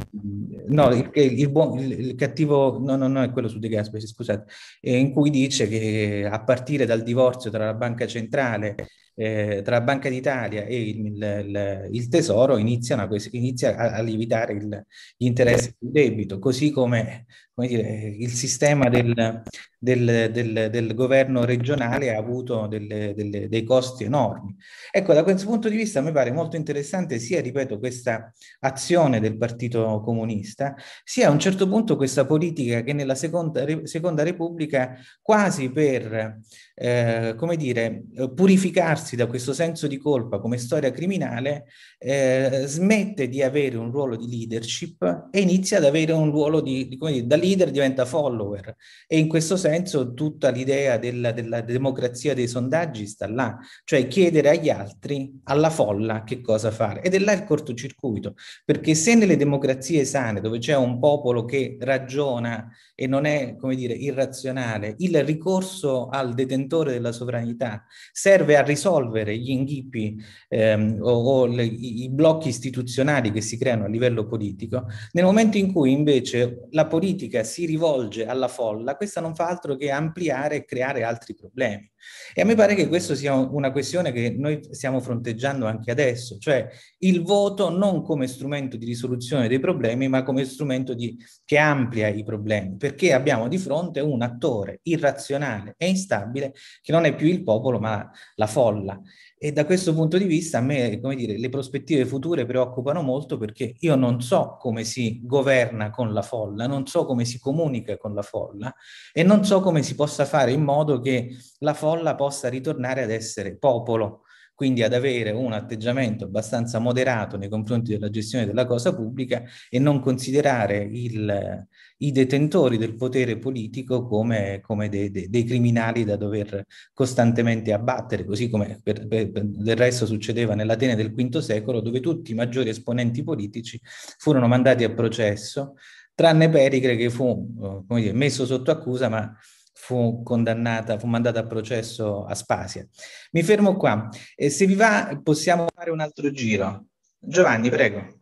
[0.67, 4.05] no, il, il, buon, il, il, cattivo, no, no, no, è quello su De Gasperi,
[4.05, 4.51] scusate,
[4.82, 8.76] eh, in cui dice che a partire dal divorzio tra la banca centrale
[9.22, 14.53] eh, tra Banca d'Italia e il, il, il Tesoro iniziano a, inizia a, a lievitare
[14.53, 14.86] il,
[15.17, 17.26] gli interessi del debito, così come
[17.68, 19.43] dire, il sistema del,
[19.78, 24.55] del, del, del, governo regionale ha avuto delle, delle, dei costi enormi.
[24.91, 29.38] Ecco, da questo punto di vista mi pare molto interessante sia, ripeto, questa azione del
[29.38, 35.72] Partito Comunista, sia a un certo punto questa politica che nella seconda, seconda Repubblica quasi
[35.72, 36.39] per,
[36.76, 38.03] eh, come dire,
[38.36, 41.66] purificarsi da questo senso di colpa come storia criminale,
[41.97, 46.88] eh, smette di avere un ruolo di leadership e inizia ad avere un ruolo di,
[46.88, 48.76] di come dire, da, leader diventa follower.
[49.08, 54.50] E in questo senso tutta l'idea della, della democrazia dei sondaggi sta là, cioè chiedere
[54.50, 57.02] agli altri, alla folla, che cosa fare.
[57.02, 58.36] Ed è là il cortocircuito,
[58.66, 63.76] perché se nelle democrazie sane, dove c'è un popolo che ragiona e non è, come
[63.76, 71.12] dire, irrazionale, il ricorso al detentore della sovranità serve a risolvere gli inghippi ehm, o,
[71.12, 75.91] o le, i, blocchi istituzionali che si creano a livello politico, nel momento in cui
[75.91, 81.04] invece la politica si rivolge alla folla, questa non fa altro che ampliare e creare
[81.04, 81.90] altri problemi.
[82.34, 86.38] E a me pare che questa sia una questione che noi stiamo fronteggiando anche adesso,
[86.38, 86.68] cioè
[87.00, 92.08] il voto non come strumento di risoluzione dei problemi, ma come strumento di, che amplia
[92.08, 97.28] i problemi, perché abbiamo di fronte un attore irrazionale e instabile che non è più
[97.28, 99.00] il popolo, ma la folla.
[99.42, 103.38] E da questo punto di vista a me, come dire, le prospettive future preoccupano molto
[103.38, 107.98] perché io non so come si governa con la folla, non so come si comunica
[107.98, 108.76] con la folla
[109.14, 113.12] e non so come si possa fare in modo che la folla possa ritornare ad
[113.12, 114.24] essere popolo
[114.60, 119.80] quindi ad avere un atteggiamento abbastanza moderato nei confronti della gestione della cosa pubblica e
[119.80, 121.66] non considerare il,
[121.99, 128.26] i detentori del potere politico come, come dei, dei, dei, criminali da dover costantemente abbattere,
[128.26, 132.36] così come per, per, per del resto succedeva nell'Atene del V secolo, dove tutti i
[132.36, 133.80] maggiori esponenti politici
[134.18, 135.76] furono mandati a processo,
[136.14, 139.34] tranne Pericle che fu dire, messo sotto accusa, ma
[139.80, 142.86] fu condannata, fu mandata a processo a Spasia.
[143.32, 146.88] Mi fermo qua e se vi va possiamo fare un altro giro.
[147.18, 148.18] Giovanni, prego.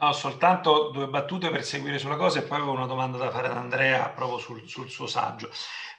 [0.00, 3.48] No, soltanto due battute per seguire sulla cosa e poi avevo una domanda da fare
[3.48, 5.50] ad Andrea proprio sul, sul suo saggio.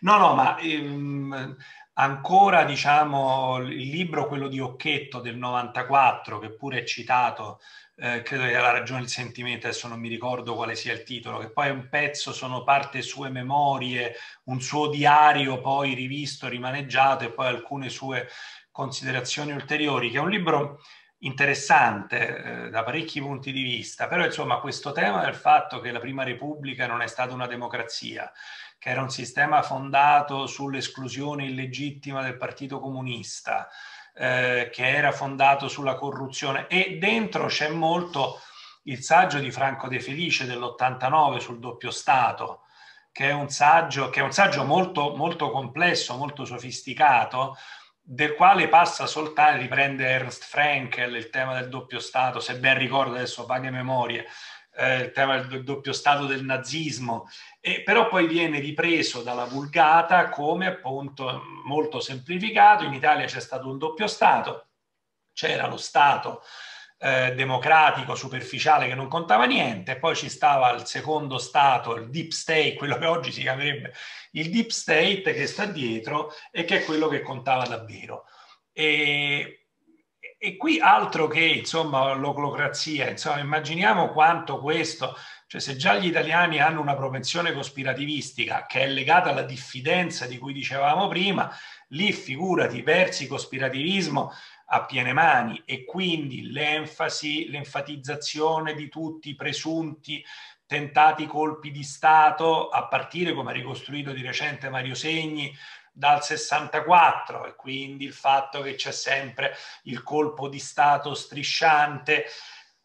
[0.02, 1.56] No, no, ma ehm,
[2.02, 7.60] ancora diciamo il libro, quello di Occhetto del 94, che pure è citato
[7.96, 11.38] eh, credo che la ragione del sentimento, adesso non mi ricordo quale sia il titolo,
[11.38, 17.26] che poi è un pezzo, sono parte sue memorie, un suo diario poi rivisto, rimaneggiato
[17.26, 18.28] e poi alcune sue
[18.72, 20.82] considerazioni ulteriori, che è un libro
[21.20, 26.00] interessante eh, da parecchi punti di vista, però insomma questo tema del fatto che la
[26.00, 28.32] Prima Repubblica non è stata una democrazia,
[28.82, 33.70] che era un sistema fondato sull'esclusione illegittima del Partito Comunista,
[34.16, 36.66] eh, che era fondato sulla corruzione.
[36.66, 38.40] E dentro c'è molto
[38.86, 42.64] il saggio di Franco De Felice dell'89 sul doppio Stato,
[43.12, 47.56] che è un saggio, è un saggio molto, molto complesso, molto sofisticato,
[48.02, 53.14] del quale passa soltanto, riprende Ernst Frankel il tema del doppio Stato, se ben ricordo
[53.14, 54.26] adesso vaghe memorie,
[54.76, 57.28] eh, il tema del doppio Stato del nazismo,
[57.60, 62.84] e però poi viene ripreso dalla vulgata come appunto molto semplificato.
[62.84, 64.68] In Italia c'è stato un doppio Stato,
[65.34, 66.42] c'era lo Stato
[67.04, 72.30] eh, democratico superficiale che non contava niente, poi ci stava il secondo Stato, il Deep
[72.30, 73.94] State, quello che oggi si chiamerebbe
[74.34, 78.26] il Deep State che sta dietro e che è quello che contava davvero.
[78.72, 79.61] E,
[80.44, 85.16] e qui altro che insomma l'oclocrazia, insomma immaginiamo quanto questo
[85.52, 90.38] cioè se già gli italiani hanno una propensione cospirativistica che è legata alla diffidenza di
[90.38, 91.54] cui dicevamo prima,
[91.90, 94.32] lì figurati versi cospirativismo
[94.68, 95.62] a piene mani.
[95.66, 100.24] E quindi l'enfasi, l'enfatizzazione di tutti i presunti
[100.66, 105.54] tentati colpi di Stato, a partire, come ha ricostruito di recente Mario Segni,
[105.92, 112.26] dal 64 e quindi il fatto che c'è sempre il colpo di Stato strisciante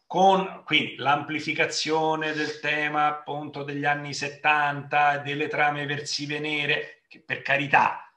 [0.05, 7.41] con quindi l'amplificazione del tema appunto degli anni 70, delle trame versive nere, che per
[7.41, 8.09] carità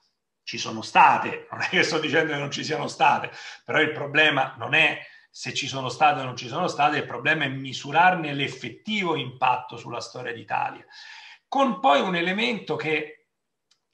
[0.44, 3.30] ci sono state, non è che sto dicendo che non ci siano state,
[3.64, 7.06] però il problema non è se ci sono state o non ci sono state, il
[7.06, 10.84] problema è misurarne l'effettivo impatto sulla storia d'Italia.
[11.46, 13.19] Con poi un elemento che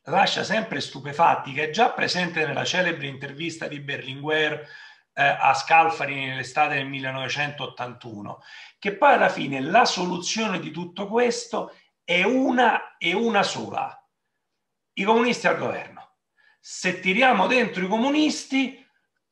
[0.06, 4.68] lascia sempre stupefatti, che è già presente nella celebre intervista di Berlinguer
[5.12, 8.42] eh, a Scalfari nell'estate del 1981,
[8.78, 11.74] che poi alla fine la soluzione di tutto questo
[12.04, 14.00] è una e una sola,
[14.94, 16.18] i comunisti al governo.
[16.60, 18.84] Se tiriamo dentro i comunisti,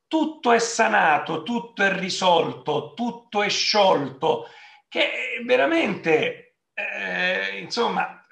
[0.07, 4.49] tutto è sanato, tutto è risolto, tutto è sciolto,
[4.89, 8.24] che veramente, eh, insomma,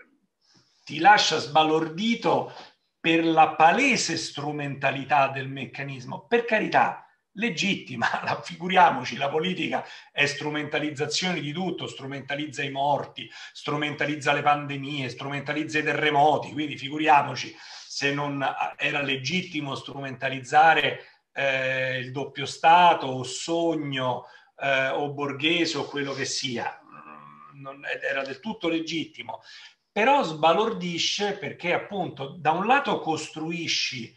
[0.84, 2.52] ti lascia sbalordito
[2.98, 6.26] per la palese strumentalità del meccanismo.
[6.26, 14.32] Per carità, legittima, la, figuriamoci, la politica è strumentalizzazione di tutto, strumentalizza i morti, strumentalizza
[14.32, 17.54] le pandemie, strumentalizza i terremoti, quindi figuriamoci
[17.86, 18.44] se non
[18.76, 24.26] era legittimo strumentalizzare eh, il doppio Stato o sogno
[24.58, 26.78] eh, o borghese o quello che sia.
[27.54, 29.40] non, era del tutto legittimo,
[29.92, 34.16] però sbalordisce perché appunto da un lato costruisci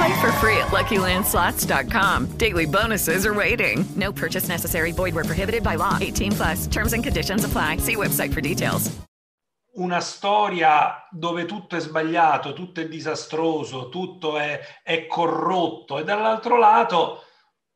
[0.00, 2.38] Play for free at LuckyLandSlots.com.
[2.38, 3.84] Daily bonuses are waiting.
[3.96, 4.92] No purchase necessary.
[4.92, 5.98] Void where prohibited by law.
[6.00, 6.66] 18 plus.
[6.68, 7.76] Terms and conditions apply.
[7.78, 8.90] See website for details.
[9.74, 16.58] Una storia dove tutto è sbagliato, tutto è disastroso, tutto è, è corrotto e dall'altro
[16.58, 17.24] lato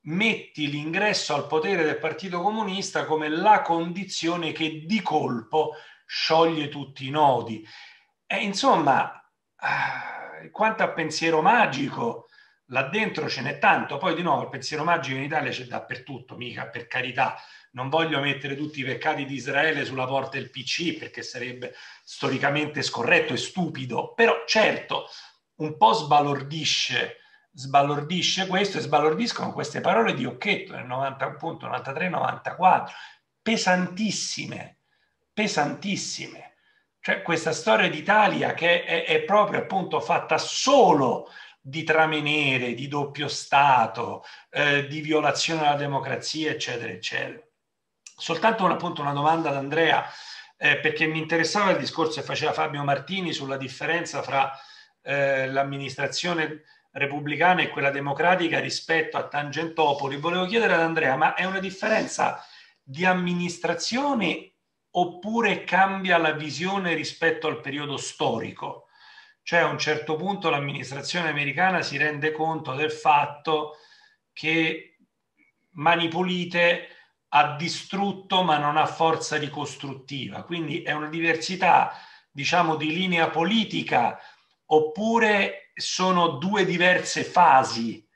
[0.06, 5.74] metti l'ingresso al potere del Partito Comunista come la condizione che di colpo
[6.06, 7.64] scioglie tutti i nodi.
[8.26, 9.12] E insomma,
[9.56, 10.14] ah,
[10.50, 12.28] quanto a pensiero magico,
[12.66, 13.98] là dentro ce n'è tanto.
[13.98, 17.36] Poi di nuovo il pensiero magico in Italia c'è dappertutto, mica per carità.
[17.72, 22.82] Non voglio mettere tutti i peccati di Israele sulla porta del PC perché sarebbe storicamente
[22.82, 25.06] scorretto e stupido, però certo
[25.56, 27.18] un po' sbalordisce
[27.54, 32.86] sbalordisce questo e sbalordiscono queste parole di Occhetto nel 90, appunto, 93-94,
[33.40, 34.78] pesantissime,
[35.32, 36.53] pesantissime.
[37.06, 43.28] Cioè questa storia d'Italia che è, è, proprio appunto fatta solo di tramenere, di doppio
[43.28, 47.46] Stato, eh, di violazione della democrazia, eccetera, eccetera.
[48.00, 50.02] Soltanto una, appunto una domanda ad Andrea,
[50.56, 54.50] eh, perché mi interessava il discorso che faceva Fabio Martini sulla differenza fra
[55.02, 56.62] eh, l'amministrazione
[56.92, 60.16] repubblicana e quella democratica rispetto a Tangentopoli.
[60.16, 62.42] Volevo chiedere ad Andrea, ma è una differenza
[62.82, 64.53] di amministrazione
[64.96, 68.88] oppure cambia la visione rispetto al periodo storico?
[69.42, 73.76] Cioè a un certo punto l'amministrazione americana si rende conto del fatto
[74.32, 74.98] che
[75.72, 76.88] Mani Pulite
[77.28, 81.92] ha distrutto ma non ha forza ricostruttiva, quindi è una diversità
[82.30, 84.18] diciamo di linea politica
[84.66, 88.06] oppure sono due diverse fasi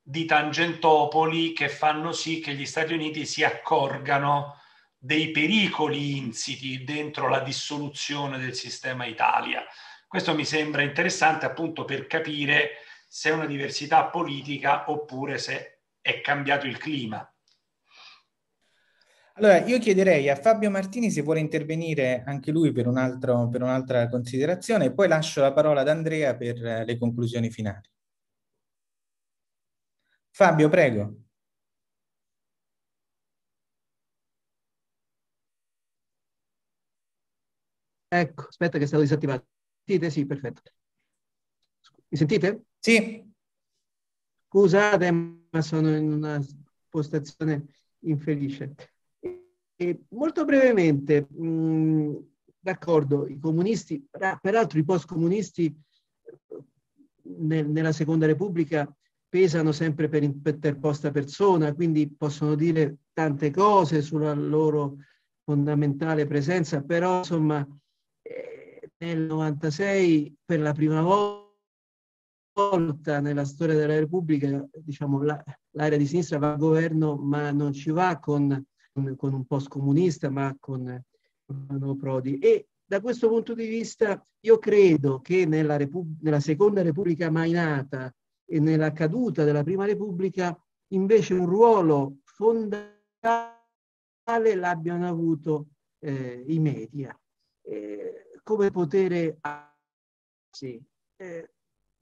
[0.00, 4.57] di Tangentopoli che fanno sì che gli Stati Uniti si accorgano
[4.98, 9.62] dei pericoli insiti dentro la dissoluzione del sistema Italia.
[10.06, 12.70] Questo mi sembra interessante appunto per capire
[13.06, 17.32] se è una diversità politica oppure se è cambiato il clima.
[19.34, 23.62] Allora, io chiederei a Fabio Martini se vuole intervenire anche lui per, un altro, per
[23.62, 27.88] un'altra considerazione e poi lascio la parola ad Andrea per le conclusioni finali.
[30.30, 31.27] Fabio, prego.
[38.08, 39.46] Ecco, aspetta che è stato disattivato.
[39.84, 40.10] Sentite?
[40.10, 40.62] Sì, perfetto.
[42.08, 42.64] Mi sentite?
[42.78, 43.26] Sì.
[44.48, 46.42] Scusate, ma sono in una
[46.88, 47.66] postazione
[48.00, 48.74] infelice.
[49.76, 52.16] E molto brevemente, mh,
[52.58, 54.08] d'accordo, i comunisti,
[54.40, 55.78] peraltro i post-comunisti
[57.22, 58.90] nel, nella Seconda Repubblica
[59.28, 64.96] pesano sempre per interposta persona, quindi possono dire tante cose sulla loro
[65.44, 67.66] fondamentale presenza, però insomma
[68.98, 71.46] nel 96 per la prima volta
[73.20, 77.90] nella storia della Repubblica diciamo, la, l'area di sinistra va al governo ma non ci
[77.90, 78.66] va con
[79.16, 81.02] con un post comunista, ma con
[81.46, 82.38] Romano Prodi.
[82.38, 87.52] E da questo punto di vista io credo che nella, Repub- nella seconda Repubblica mai
[87.52, 88.12] nata
[88.44, 90.58] e nella caduta della prima Repubblica
[90.88, 92.96] invece un ruolo fondamentale
[94.54, 95.68] l'abbiano avuto
[95.98, 97.18] eh, i media
[98.48, 99.38] come potere
[100.50, 100.82] sì,
[101.16, 101.50] eh,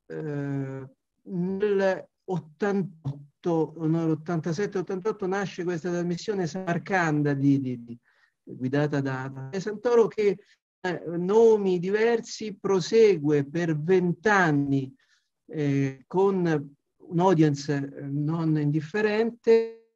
[0.07, 0.89] eh
[1.29, 7.99] nel 88 87-88 nasce questa trasmissione Samarcanda di, di, di,
[8.45, 10.39] guidata da, Santoro che
[10.81, 14.95] eh, nomi diversi prosegue per vent'anni
[15.47, 19.91] eh, con un'audience eh, non indifferente,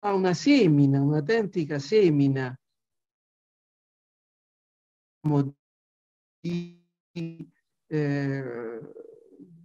[0.00, 2.54] ha una semina, un'autentica semina
[6.40, 6.84] di
[7.86, 8.80] eh,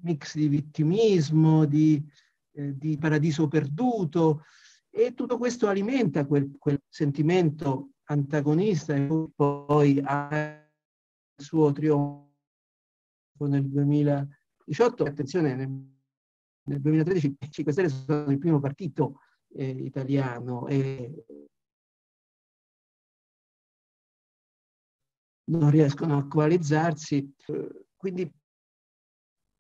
[0.02, 2.04] mix di vittimismo, di,
[2.52, 4.44] eh, di, paradiso perduto
[4.90, 10.68] e tutto questo alimenta quel, quel sentimento antagonista e poi ha
[11.36, 12.28] il suo trionfo
[13.40, 15.04] nel 2018.
[15.04, 15.70] Attenzione, nel,
[16.64, 19.20] nel 2013 i 5 Stelle sono il primo partito
[19.54, 21.26] eh, italiano e
[25.50, 27.34] non riescono a coalizzarsi.
[27.96, 28.32] Quindi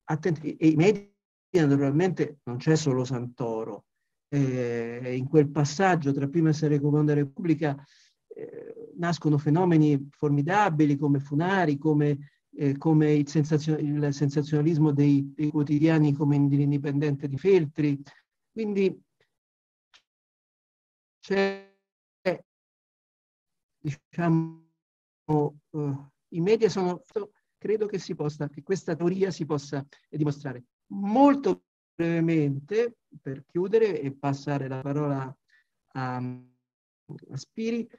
[0.05, 1.07] attenti, e i media
[1.51, 3.85] naturalmente non c'è solo Santoro.
[4.31, 7.75] Eh, in quel passaggio tra prima e seconda Repubblica
[8.27, 15.49] eh, nascono fenomeni formidabili come Funari, come, eh, come il, sensazio- il, sensazionalismo dei, dei,
[15.49, 17.99] quotidiani come l'Indipendente di Feltri.
[18.51, 19.01] Quindi
[21.19, 21.75] c'è,
[23.81, 24.68] diciamo,
[25.33, 27.03] uh, i media sono,
[27.57, 30.63] credo che, si possa, che questa teoria si possa dimostrare.
[30.87, 31.65] Molto
[31.95, 35.37] brevemente, per chiudere e passare la parola
[35.93, 37.89] a, a Spiri,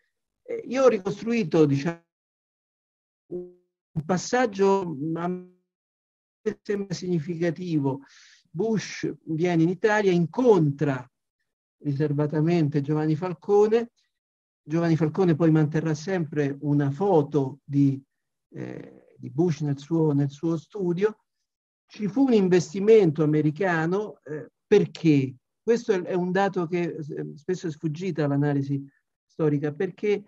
[0.43, 2.03] eh, io ho ricostruito diciamo,
[3.27, 5.49] un passaggio a
[6.63, 8.01] sembra significativo.
[8.51, 11.09] Bush viene in Italia, incontra
[11.83, 13.93] riservatamente Giovanni Falcone
[14.63, 18.01] Giovanni Falcone poi manterrà sempre una foto di,
[18.55, 21.19] eh, di Bush nel suo, nel suo, studio.
[21.87, 25.35] Ci fu un investimento americano eh, perché?
[25.63, 28.85] Questo è un dato che eh, spesso è sfuggito all'analisi
[29.27, 30.25] storica, perché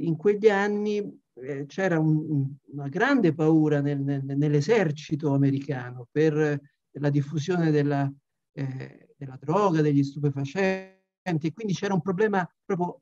[0.00, 6.60] in quegli anni eh, c'era un, una grande paura nel, nel, nell'esercito americano per
[6.92, 8.10] la diffusione della,
[8.52, 13.00] eh, della droga, degli stupefacenti, quindi c'era un problema proprio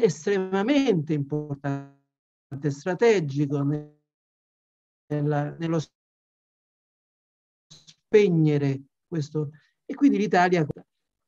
[0.00, 3.62] estremamente importante, strategico
[5.08, 5.78] nella, nello
[7.68, 9.50] spegnere questo.
[9.84, 10.66] E quindi l'Italia,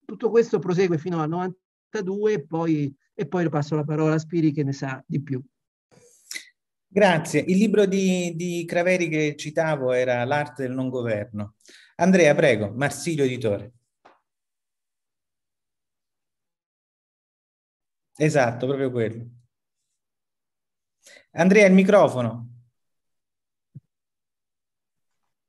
[0.05, 4.53] tutto questo prosegue fino al 92 e poi, e poi passo la parola a Spiri
[4.53, 5.43] che ne sa di più.
[6.91, 7.41] Grazie.
[7.41, 11.57] Il libro di, di Craveri che citavo era L'arte del non governo.
[11.97, 13.75] Andrea, prego, Marsilio editore.
[18.21, 19.29] Esatto, proprio quello.
[21.33, 22.49] Andrea, il microfono.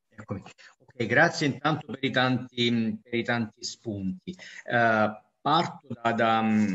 [0.10, 0.42] Eccomi.
[0.78, 4.36] Ok, grazie intanto per i tanti, per i tanti spunti.
[4.66, 5.10] Uh,
[5.42, 6.74] parto da, da, uh,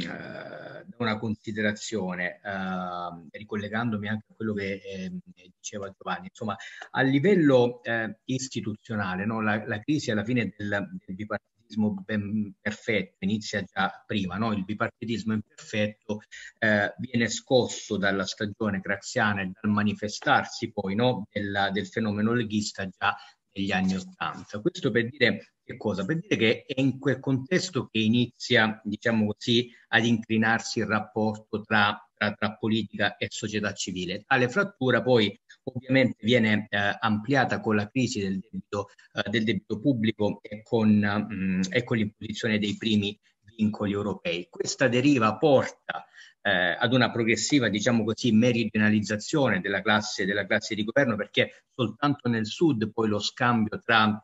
[0.85, 5.13] da, una considerazione, uh, ricollegandomi anche a quello che eh,
[5.57, 6.27] diceva Giovanni.
[6.27, 6.57] Insomma,
[6.91, 10.69] a livello eh, istituzionale, no, la, la, crisi alla fine del,
[11.07, 14.53] del bipartitismo bipartitismo ben perfetto, inizia già prima, no?
[14.53, 16.23] il bipartitismo imperfetto
[16.59, 21.27] eh, viene scosso dalla stagione craxiana e dal manifestarsi poi no?
[21.31, 23.17] del, del fenomeno leghista già
[23.53, 24.61] negli anni Ottanta.
[24.61, 26.05] Questo per dire che cosa?
[26.05, 31.63] Per dire che è in quel contesto che inizia, diciamo così, ad inclinarsi il rapporto
[31.63, 34.25] tra, tra, tra politica e società civile.
[34.27, 39.81] Tale frattura poi ovviamente viene eh, ampliata con la crisi del debito, eh, del debito
[39.81, 43.19] pubblico e con, mh, mm, e con l'imposizione dei primi
[43.57, 44.49] vincoli europei.
[44.51, 46.07] Questa deriva porta
[46.43, 52.29] eh, ad una progressiva, diciamo così, meridionalizzazione della classe, della classe di governo, perché soltanto
[52.29, 54.23] nel sud poi lo scambio tra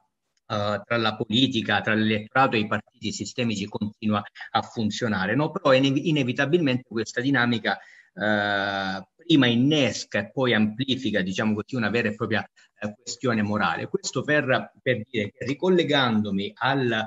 [0.50, 5.52] Uh, tra la politica, tra l'elettorato e i partiti sistemici continua a funzionare, no?
[5.52, 7.78] però inev- inevitabilmente questa dinamica
[8.12, 12.48] uh, prima innesca e poi amplifica, diciamo così, una vera e propria
[12.80, 13.88] uh, questione morale.
[13.88, 17.04] Questo per, per, dire che ricollegandomi al,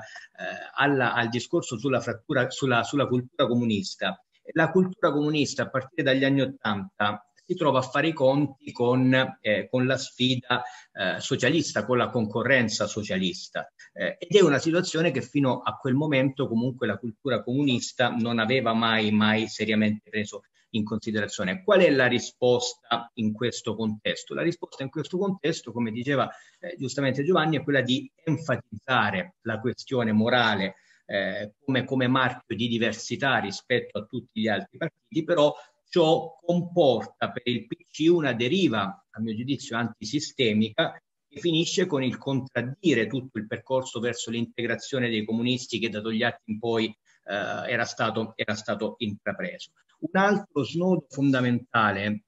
[0.74, 4.18] alla, al discorso sulla frattura, sulla, sulla cultura comunista,
[4.52, 9.36] la cultura comunista a partire dagli anni Ottanta si trova a fare i conti con,
[9.40, 10.62] eh, con la sfida
[10.92, 13.70] eh, socialista, con la concorrenza socialista.
[13.92, 18.38] Eh, ed è una situazione che fino a quel momento comunque la cultura comunista non
[18.38, 20.44] aveva mai, mai seriamente preso
[20.74, 21.62] in considerazione.
[21.62, 24.34] Qual è la risposta in questo contesto?
[24.34, 26.28] La risposta in questo contesto, come diceva
[26.60, 30.76] eh, giustamente Giovanni, è quella di enfatizzare la questione morale
[31.06, 35.54] eh, come, come marchio di diversità rispetto a tutti gli altri partiti, però
[35.88, 42.16] ciò comporta per il PC una deriva, a mio giudizio, antisistemica che finisce con il
[42.16, 47.84] contraddire tutto il percorso verso l'integrazione dei comunisti che da Togliatti in poi eh, era,
[47.84, 49.70] stato, era stato intrapreso.
[50.00, 52.24] Un altro snodo fondamentale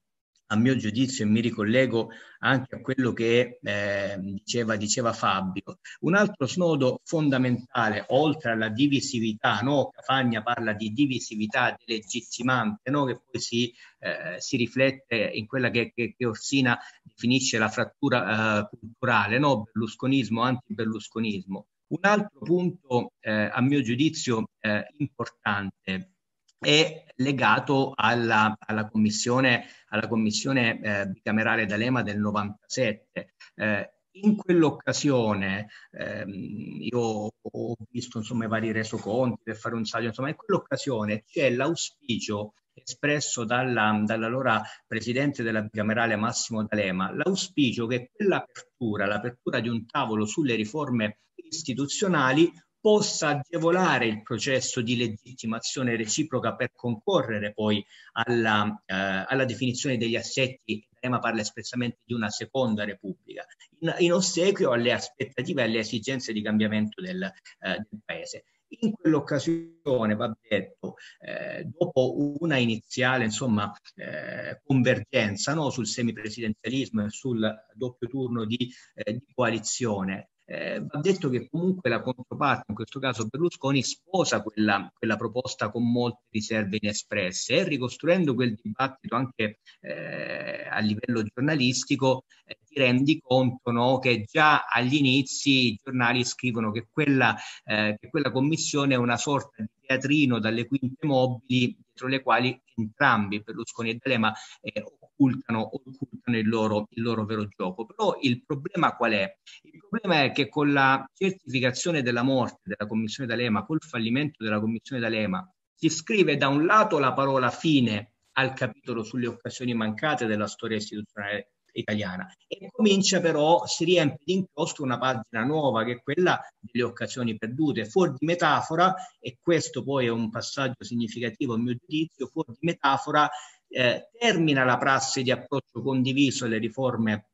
[0.48, 2.10] a mio giudizio, e mi ricollego
[2.40, 5.78] anche a quello che eh, diceva, diceva, Fabio.
[6.00, 9.90] Un altro snodo fondamentale, oltre alla divisività, no?
[9.90, 13.04] Cafagna parla di divisività delegittimante, no?
[13.04, 18.60] che poi si, eh, si, riflette in quella che, che, che, Orsina definisce la frattura
[18.60, 19.62] eh, culturale, no?
[19.64, 21.66] berlusconismo, anti-berlusconismo.
[21.88, 26.14] Un altro punto, eh, a mio giudizio, eh, importante
[26.58, 33.34] è legato alla, alla commissione, alla commissione eh, bicamerale D'Alema del 97.
[33.54, 40.06] Eh, in quell'occasione ehm, io ho visto insomma, i vari resoconti per fare un saggio,
[40.06, 48.10] insomma, in quell'occasione c'è l'auspicio espresso dalla, dall'allora presidente della bicamerale Massimo D'Alema, l'auspicio che
[48.12, 52.52] quell'apertura, l'apertura di un tavolo sulle riforme istituzionali
[52.86, 60.14] possa agevolare il processo di legittimazione reciproca per concorrere poi alla, eh, alla definizione degli
[60.14, 60.86] assetti.
[61.00, 63.44] L'EMA parla espressamente di una seconda repubblica,
[63.80, 68.44] in, in, ossequio alle aspettative e alle esigenze di cambiamento del, eh, del Paese.
[68.68, 77.10] In quell'occasione, va detto, eh, dopo una iniziale insomma, eh, convergenza no, sul semipresidenzialismo e
[77.10, 82.74] sul doppio turno di, eh, di coalizione, eh, va detto che comunque la controparte, in
[82.74, 89.16] questo caso Berlusconi, sposa quella, quella proposta con molte riserve inespresse e ricostruendo quel dibattito
[89.16, 95.80] anche eh, a livello giornalistico eh, ti rendi conto no, che già agli inizi i
[95.82, 101.06] giornali scrivono che quella, eh, che quella commissione è una sorta di teatrino dalle quinte
[101.06, 104.84] mobili dietro le quali entrambi, Berlusconi e D'Alema, eh,
[105.16, 107.86] occultano, occultano il, loro, il loro vero gioco.
[107.86, 109.36] Però il problema qual è?
[109.62, 114.60] Il problema è che con la certificazione della morte della Commissione D'Alema, col fallimento della
[114.60, 120.26] Commissione D'Alema, si scrive da un lato la parola fine al capitolo sulle occasioni mancate
[120.26, 125.92] della storia istituzionale italiana e comincia però, si riempie di inchiostro una pagina nuova che
[125.92, 131.54] è quella delle occasioni perdute, fuori di metafora, e questo poi è un passaggio significativo
[131.54, 133.28] a mio giudizio, fuori di metafora
[133.68, 137.28] eh, termina la prassi di approccio condiviso alle riforme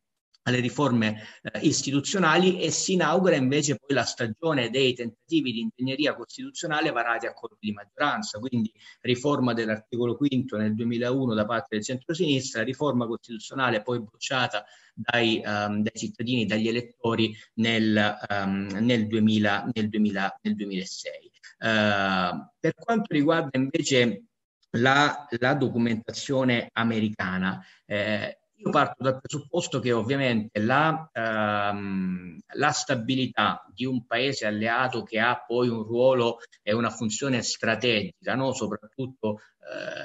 [0.44, 6.14] alle riforme eh, istituzionali e si inaugura invece poi la stagione dei tentativi di ingegneria
[6.14, 8.72] costituzionale varati a colpi di maggioranza, quindi
[9.02, 14.64] riforma dell'articolo quinto nel 2001 da parte del centro-sinistra, riforma costituzionale poi bocciata
[14.94, 21.30] dai, um, dai cittadini, dagli elettori nel, um, nel, 2000, nel, 2000, nel 2006.
[21.62, 24.24] Uh, per quanto riguarda invece
[24.72, 27.64] la, la documentazione americana.
[27.84, 35.02] Eh, io parto dal presupposto che ovviamente la, ehm, la, stabilità di un paese alleato
[35.02, 38.52] che ha poi un ruolo e una funzione strategica, no?
[38.52, 39.40] soprattutto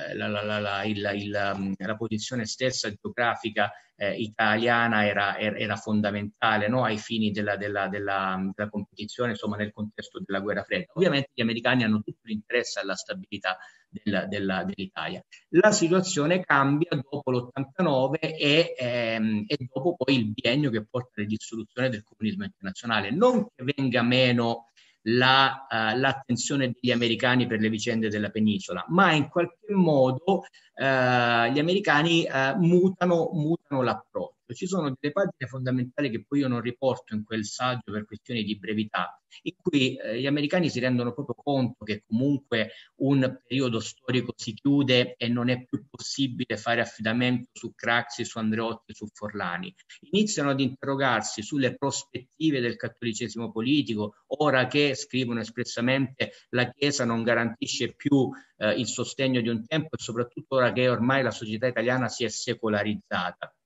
[0.09, 6.83] eh, la, la, il, il, la, posizione stessa geografica eh, italiana era, era fondamentale no?
[6.83, 10.91] ai fini della, della, della, della, competizione, insomma nel contesto della guerra fredda.
[10.93, 13.57] Ovviamente gli americani hanno tutto l'interesse alla stabilità
[13.89, 15.23] dell'Italia.
[15.49, 21.27] La situazione cambia dopo l'89 e, ehm, e, dopo poi il biennio che porta alla
[21.27, 23.11] dissoluzione del comunismo internazionale.
[23.11, 24.65] Non che venga meno
[25.09, 31.51] la, uh, l'attenzione degli americani per le vicende della penisola, ma in qualche modo uh,
[31.51, 34.36] gli americani uh, mutano, mutano l'approccio.
[34.53, 38.43] Ci sono delle pagine fondamentali che poi io non riporto in quel saggio per questioni
[38.43, 42.71] di brevità, in cui eh, gli americani si rendono proprio conto che comunque
[43.01, 48.37] un periodo storico si chiude e non è più possibile fare affidamento su Craxi, su
[48.37, 49.73] Andreotti, su Forlani.
[50.11, 57.23] Iniziano ad interrogarsi sulle prospettive del cattolicesimo politico, ora che, scrivono espressamente, la Chiesa non
[57.23, 61.67] garantisce più eh, il sostegno di un tempo e soprattutto ora che ormai la società
[61.67, 63.56] italiana si è secolarizzata.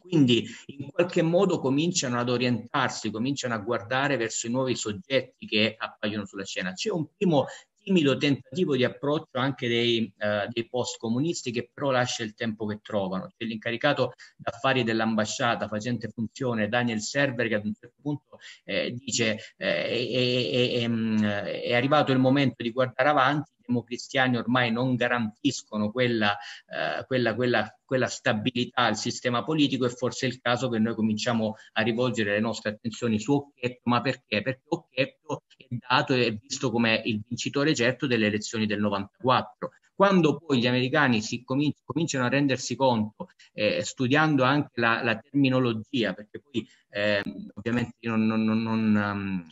[0.00, 5.74] Quindi in qualche modo cominciano ad orientarsi, cominciano a guardare verso i nuovi soggetti che
[5.78, 6.72] appaiono sulla scena.
[6.72, 7.46] C'è un primo
[7.82, 12.80] timido tentativo di approccio anche dei, uh, dei post-comunisti che però lascia il tempo che
[12.82, 13.32] trovano.
[13.36, 19.38] C'è l'incaricato d'affari dell'ambasciata facente funzione Daniel Server che ad un certo punto eh, dice
[19.56, 24.96] eh, è, è, è, mm, è, arrivato il momento di guardare avanti, democristiani ormai non
[24.96, 26.36] garantiscono quella,
[26.66, 30.94] uh, quella, quella, quella stabilità al sistema politico e forse è il caso che noi
[30.94, 34.42] cominciamo a rivolgere le nostre attenzioni su Occhetto, ma perché?
[34.42, 39.70] Perché Occhetto è dato e visto come il vincitore certo delle elezioni del 94.
[39.94, 45.18] Quando poi gli americani si cominci- cominciano a rendersi conto, eh, studiando anche la, la,
[45.18, 47.22] terminologia, perché poi eh,
[47.52, 49.46] ovviamente non, non, non, non um,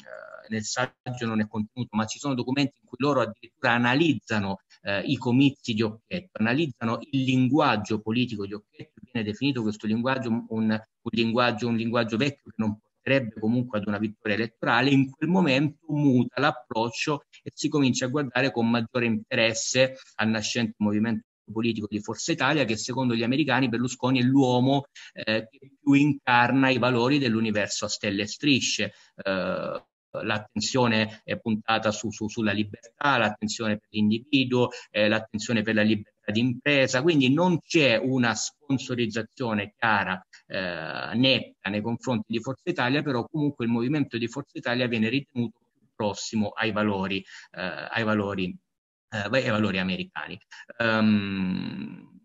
[0.50, 5.00] nel saggio non è contenuto, ma ci sono documenti in cui loro addirittura analizzano eh,
[5.02, 10.44] i comizi di Occhetto, analizzano il linguaggio politico di Occhetto, viene definito questo linguaggio un,
[10.48, 15.30] un, linguaggio, un linguaggio vecchio che non porterebbe comunque ad una vittoria elettorale, in quel
[15.30, 21.86] momento muta l'approccio e si comincia a guardare con maggiore interesse al nascente movimento politico
[21.88, 26.78] di Forza Italia che secondo gli americani Berlusconi è l'uomo eh, che più incarna i
[26.78, 28.92] valori dell'universo a stelle e strisce.
[29.16, 35.82] Eh, l'attenzione è puntata su, su, sulla libertà, l'attenzione per l'individuo, eh, l'attenzione per la
[35.82, 42.70] libertà di impresa, quindi non c'è una sponsorizzazione chiara, eh, netta nei confronti di Forza
[42.70, 47.89] Italia, però comunque il movimento di Forza Italia viene ritenuto più prossimo ai valori, eh,
[47.90, 48.55] ai valori,
[49.10, 50.39] eh, ai valori americani.
[50.78, 52.16] Um,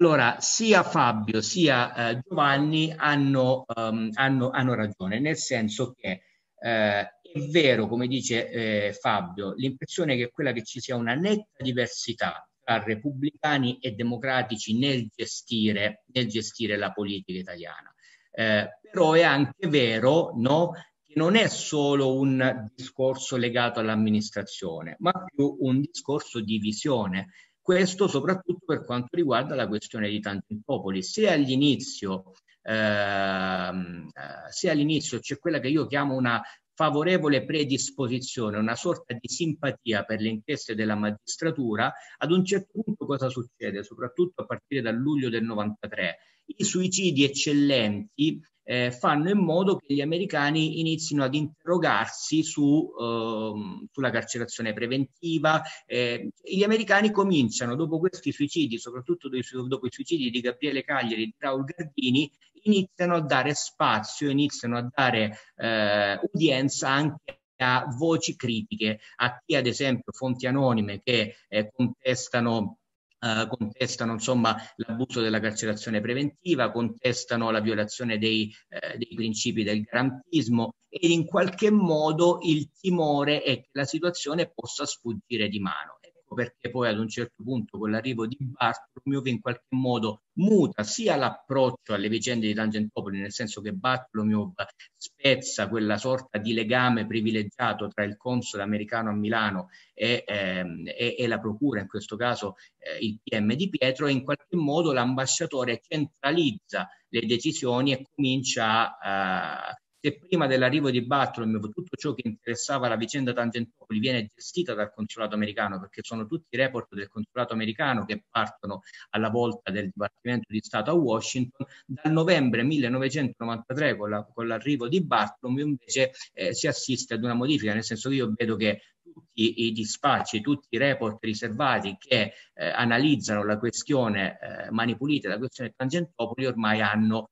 [0.00, 6.22] allora, sia Fabio sia eh, Giovanni hanno, um, hanno, hanno, ragione, nel senso che
[6.60, 11.14] eh, è vero, come dice eh, Fabio, l'impressione è che quella che ci sia una
[11.14, 17.92] netta diversità tra repubblicani e democratici nel gestire, nel gestire la politica italiana.
[18.30, 20.72] Eh, però è anche vero no,
[21.02, 27.32] che non è solo un discorso legato all'amministrazione, ma più un discorso di visione.
[27.60, 31.02] Questo soprattutto per quanto riguarda la questione di Tangentopoli.
[31.02, 32.32] Se all'inizio
[32.68, 36.42] Ehm, eh, se all'inizio c'è quella che io chiamo una
[36.74, 43.06] favorevole predisposizione, una sorta di simpatia per le inchieste della magistratura, ad un certo punto
[43.06, 43.82] cosa succede?
[43.82, 46.18] Soprattutto a partire dal luglio del 93.
[46.44, 53.86] I suicidi eccellenti eh, fanno in modo che gli americani inizino ad interrogarsi su, eh,
[53.90, 55.62] sulla carcerazione preventiva.
[55.86, 61.26] Eh, gli americani cominciano, dopo questi suicidi, soprattutto dopo i suicidi di Gabriele Cagliari e
[61.26, 62.30] di Raul Gardini,
[62.62, 69.56] iniziano a dare spazio, iniziano a dare eh, udienza anche a voci critiche, a chi
[69.56, 72.78] ad esempio fonti anonime che eh, contestano
[73.20, 79.82] Uh, contestano insomma, l'abuso della carcerazione preventiva, contestano la violazione dei, eh, dei, principi del
[79.82, 85.97] garantismo e in qualche modo il timore è che la situazione possa sfuggire di mano.
[86.28, 90.82] Ecco perché poi ad un certo punto con l'arrivo di Bartolomeo in qualche modo muta
[90.82, 94.52] sia l'approccio alle vicende di Tangentopoli, nel senso che Bartolomeo
[94.94, 101.16] spezza quella sorta di legame privilegiato tra il console americano a Milano e, ehm, e,
[101.18, 104.92] e la procura, in questo caso eh, il PM di Pietro, e in qualche modo
[104.92, 112.22] l'ambasciatore centralizza le decisioni e comincia a, se prima dell'arrivo di Bartolomeo tutto ciò che
[112.24, 117.08] interessava la vicenda Tangentopoli viene gestita dal consolato americano, perché sono tutti i report del
[117.08, 123.96] consolato americano che partono alla volta del Dipartimento di Stato a Washington, dal novembre 1993
[123.96, 128.08] con, la, con l'arrivo di Bartolomeo invece eh, si assiste ad una modifica, nel senso
[128.08, 133.58] che io vedo che tutti i dispacci, tutti i report riservati che eh, analizzano la
[133.58, 137.30] questione eh, Mani Pulite, la questione Tangentopoli ormai hanno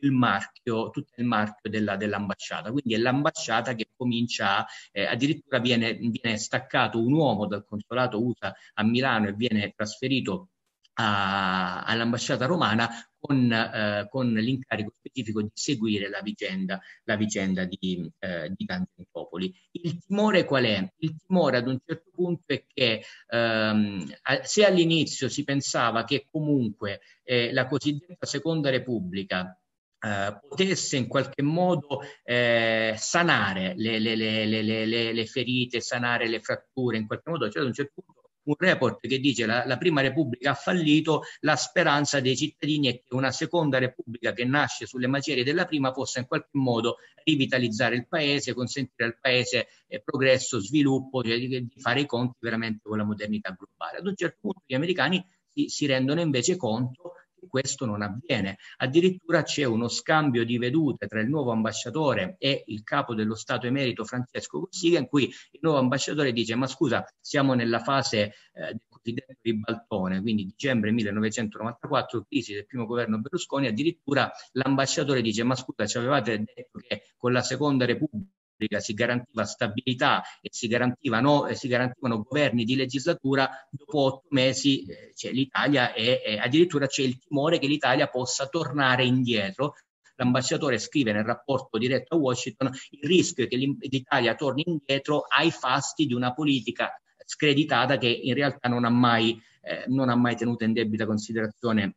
[0.00, 2.70] il marchio, tutto il marchio della, dell'ambasciata.
[2.70, 8.54] Quindi è l'ambasciata che comincia, eh, addirittura viene, viene staccato un uomo dal consolato USA
[8.74, 10.50] a Milano e viene trasferito
[10.98, 12.88] a, all'ambasciata romana
[13.18, 19.52] con, eh, con, l'incarico specifico di seguire la vicenda, la vicenda di, eh, di Tangentopoli.
[19.72, 20.92] Il timore qual è?
[20.98, 24.12] Il timore ad un certo punto è che ehm,
[24.42, 29.58] se all'inizio si pensava che comunque eh, la cosiddetta Seconda Repubblica
[30.00, 36.96] eh, potesse in qualche modo eh, sanare le, le, le, le, ferite, sanare le fratture,
[36.96, 38.18] in qualche modo c'è ad un certo punto
[38.48, 43.02] un report che dice la, la prima repubblica ha fallito, la speranza dei cittadini è
[43.02, 47.94] che una seconda repubblica che nasce sulle macerie della prima possa in qualche modo rivitalizzare
[47.94, 52.80] il paese, consentire al paese eh, progresso, sviluppo, cioè di, di, fare i conti veramente
[52.88, 53.98] con la modernità globale.
[53.98, 55.22] Ad un certo punto gli americani
[55.52, 57.12] si, si rendono invece conto
[57.48, 58.58] questo non avviene.
[58.78, 63.66] Addirittura c'è uno scambio di vedute tra il nuovo ambasciatore e il capo dello Stato
[63.66, 68.72] emerito Francesco Cossiga, in cui il nuovo ambasciatore dice: Ma scusa, siamo nella fase eh,
[68.72, 73.66] del cosiddetto ribaltone, quindi dicembre 1994, crisi del primo governo Berlusconi.
[73.66, 78.36] Addirittura l'ambasciatore dice: Ma scusa, ci avevate detto che con la seconda repubblica
[78.80, 84.84] si garantiva stabilità e si garantivano, e si garantivano governi di legislatura, dopo otto mesi
[84.84, 89.74] eh, cioè, l'Italia è, è, addirittura c'è il timore che l'Italia possa tornare indietro.
[90.16, 95.52] L'ambasciatore scrive nel rapporto diretto a Washington il rischio è che l'Italia torni indietro ai
[95.52, 100.34] fasti di una politica screditata che in realtà non ha mai, eh, non ha mai
[100.34, 101.94] tenuto in debita considerazione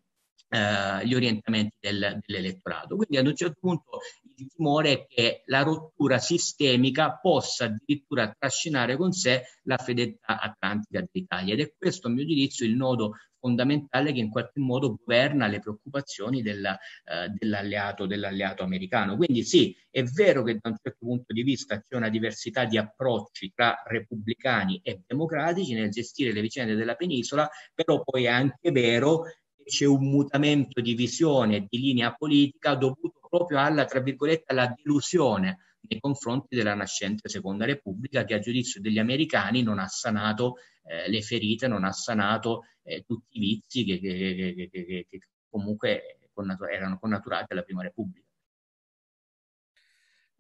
[0.50, 2.96] eh, gli orientamenti del, dell'elettorato.
[2.98, 4.00] Quindi ad un certo punto
[4.42, 11.00] il timore è che la rottura sistemica possa addirittura trascinare con sé la fedeltà atlantica
[11.00, 15.48] dell'Italia ed è questo a mio giudizio il nodo fondamentale che in qualche modo governa
[15.48, 19.18] le preoccupazioni della, eh, dell'alleato, dell'alleato americano.
[19.18, 22.78] Quindi sì, è vero che da un certo punto di vista c'è una diversità di
[22.78, 28.72] approcci tra repubblicani e democratici nel gestire le vicende della penisola, però poi è anche
[28.72, 29.24] vero
[29.64, 35.58] c'è un mutamento di visione, di linea politica dovuto proprio alla, tra virgolette, alla delusione
[35.82, 41.10] nei confronti della nascente Seconda Repubblica che a giudizio degli americani non ha sanato eh,
[41.10, 45.20] le ferite, non ha sanato eh, tutti i vizi che, che, che, che
[45.50, 46.18] comunque
[46.72, 48.26] erano connaturati alla Prima Repubblica.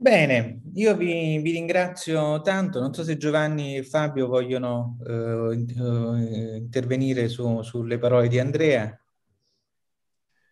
[0.01, 2.79] Bene, io vi, vi, ringrazio tanto.
[2.79, 8.99] Non so se Giovanni e Fabio vogliono uh, intervenire su, sulle parole di Andrea.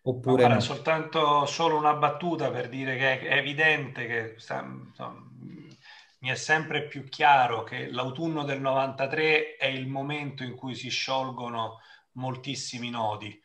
[0.02, 0.60] Oppure no, no.
[0.60, 5.14] soltanto solo una battuta per dire che è evidente che insomma,
[6.20, 10.88] mi è sempre più chiaro che l'autunno del 93 è il momento in cui si
[10.88, 11.80] sciolgono
[12.12, 13.38] moltissimi nodi.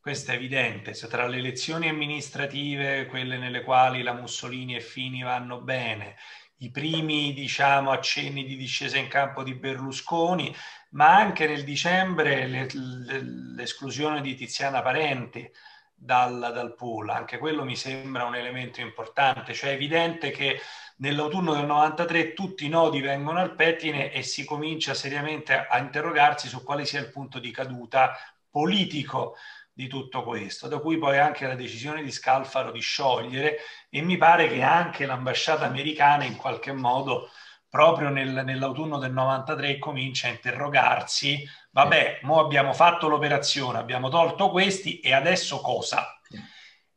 [0.00, 5.22] Questo è evidente, se tra le elezioni amministrative, quelle nelle quali la Mussolini e Fini
[5.22, 6.14] vanno bene,
[6.58, 10.54] i primi diciamo accenni di discesa in campo di Berlusconi,
[10.90, 13.20] ma anche nel dicembre le, le,
[13.56, 15.50] l'esclusione di Tiziana Parenti,
[15.96, 17.08] dal, dal pool.
[17.08, 20.60] Anche quello mi sembra un elemento importante, cioè è evidente che
[20.98, 26.48] nell'autunno del 93 tutti i nodi vengono al pettine e si comincia seriamente a, interrogarsi
[26.48, 28.16] su quale sia il punto di caduta
[28.50, 29.36] politico
[29.72, 33.58] di tutto questo, da cui poi anche la decisione di Scalfaro di sciogliere
[33.90, 37.28] e mi pare che anche l'ambasciata americana in qualche modo
[37.68, 41.46] proprio nel, nell'autunno del 93 comincia a interrogarsi,
[41.76, 46.18] vabbè, mo abbiamo fatto l'operazione, abbiamo tolto questi e adesso cosa?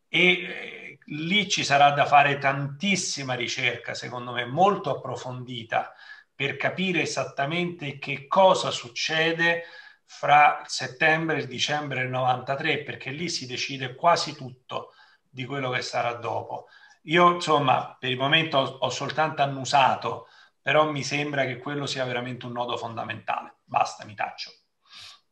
[0.07, 5.93] E eh, lì ci sarà da fare tantissima ricerca, secondo me, molto approfondita
[6.33, 9.63] per capire esattamente che cosa succede
[10.05, 14.93] fra settembre e dicembre del 93, perché lì si decide quasi tutto
[15.29, 16.67] di quello che sarà dopo.
[17.03, 20.27] Io, insomma, per il momento ho, ho soltanto annusato
[20.61, 23.55] però mi sembra che quello sia veramente un nodo fondamentale.
[23.63, 24.51] Basta, mi taccio.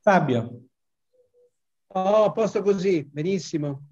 [0.07, 0.61] Fabio.
[1.87, 3.87] Oh, posto così, benissimo.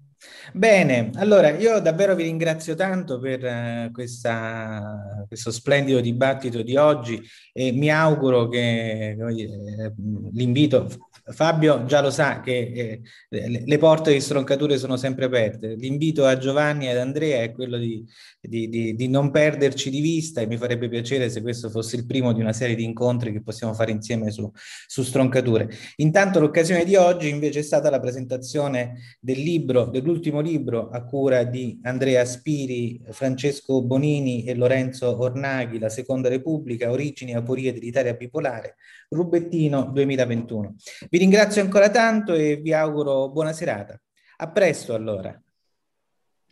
[0.50, 7.20] Bene, allora io davvero vi ringrazio tanto per uh, questa, questo splendido dibattito di oggi
[7.52, 9.92] e mi auguro che eh,
[10.32, 10.88] l'invito
[11.28, 15.74] Fabio già lo sa che eh, le porte di stroncature sono sempre aperte.
[15.74, 18.04] L'invito a Giovanni e ad Andrea è quello di,
[18.40, 22.06] di, di, di, non perderci di vista e mi farebbe piacere se questo fosse il
[22.06, 24.48] primo di una serie di incontri che possiamo fare insieme su,
[24.86, 25.68] su stroncature.
[25.96, 31.42] Intanto l'occasione di oggi invece è stata la presentazione del libro, dell'ultimo libro a cura
[31.42, 38.14] di Andrea Spiri, Francesco Bonini e Lorenzo Ornaghi, La Seconda Repubblica, Origini e Aporie dell'Italia
[38.14, 38.76] Bipolare,
[39.08, 40.74] Rubettino 2021.
[41.08, 44.00] Vi ringrazio ancora tanto e vi auguro buona serata.
[44.38, 45.40] A presto allora.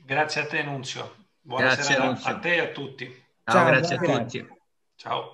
[0.05, 1.27] Grazie a te Nunzio.
[1.41, 2.31] Buona grazie, serata Nunzio.
[2.31, 3.05] a te e a tutti.
[3.45, 4.49] Ciao, Ciao grazie a tutti.
[4.97, 5.34] Ciao.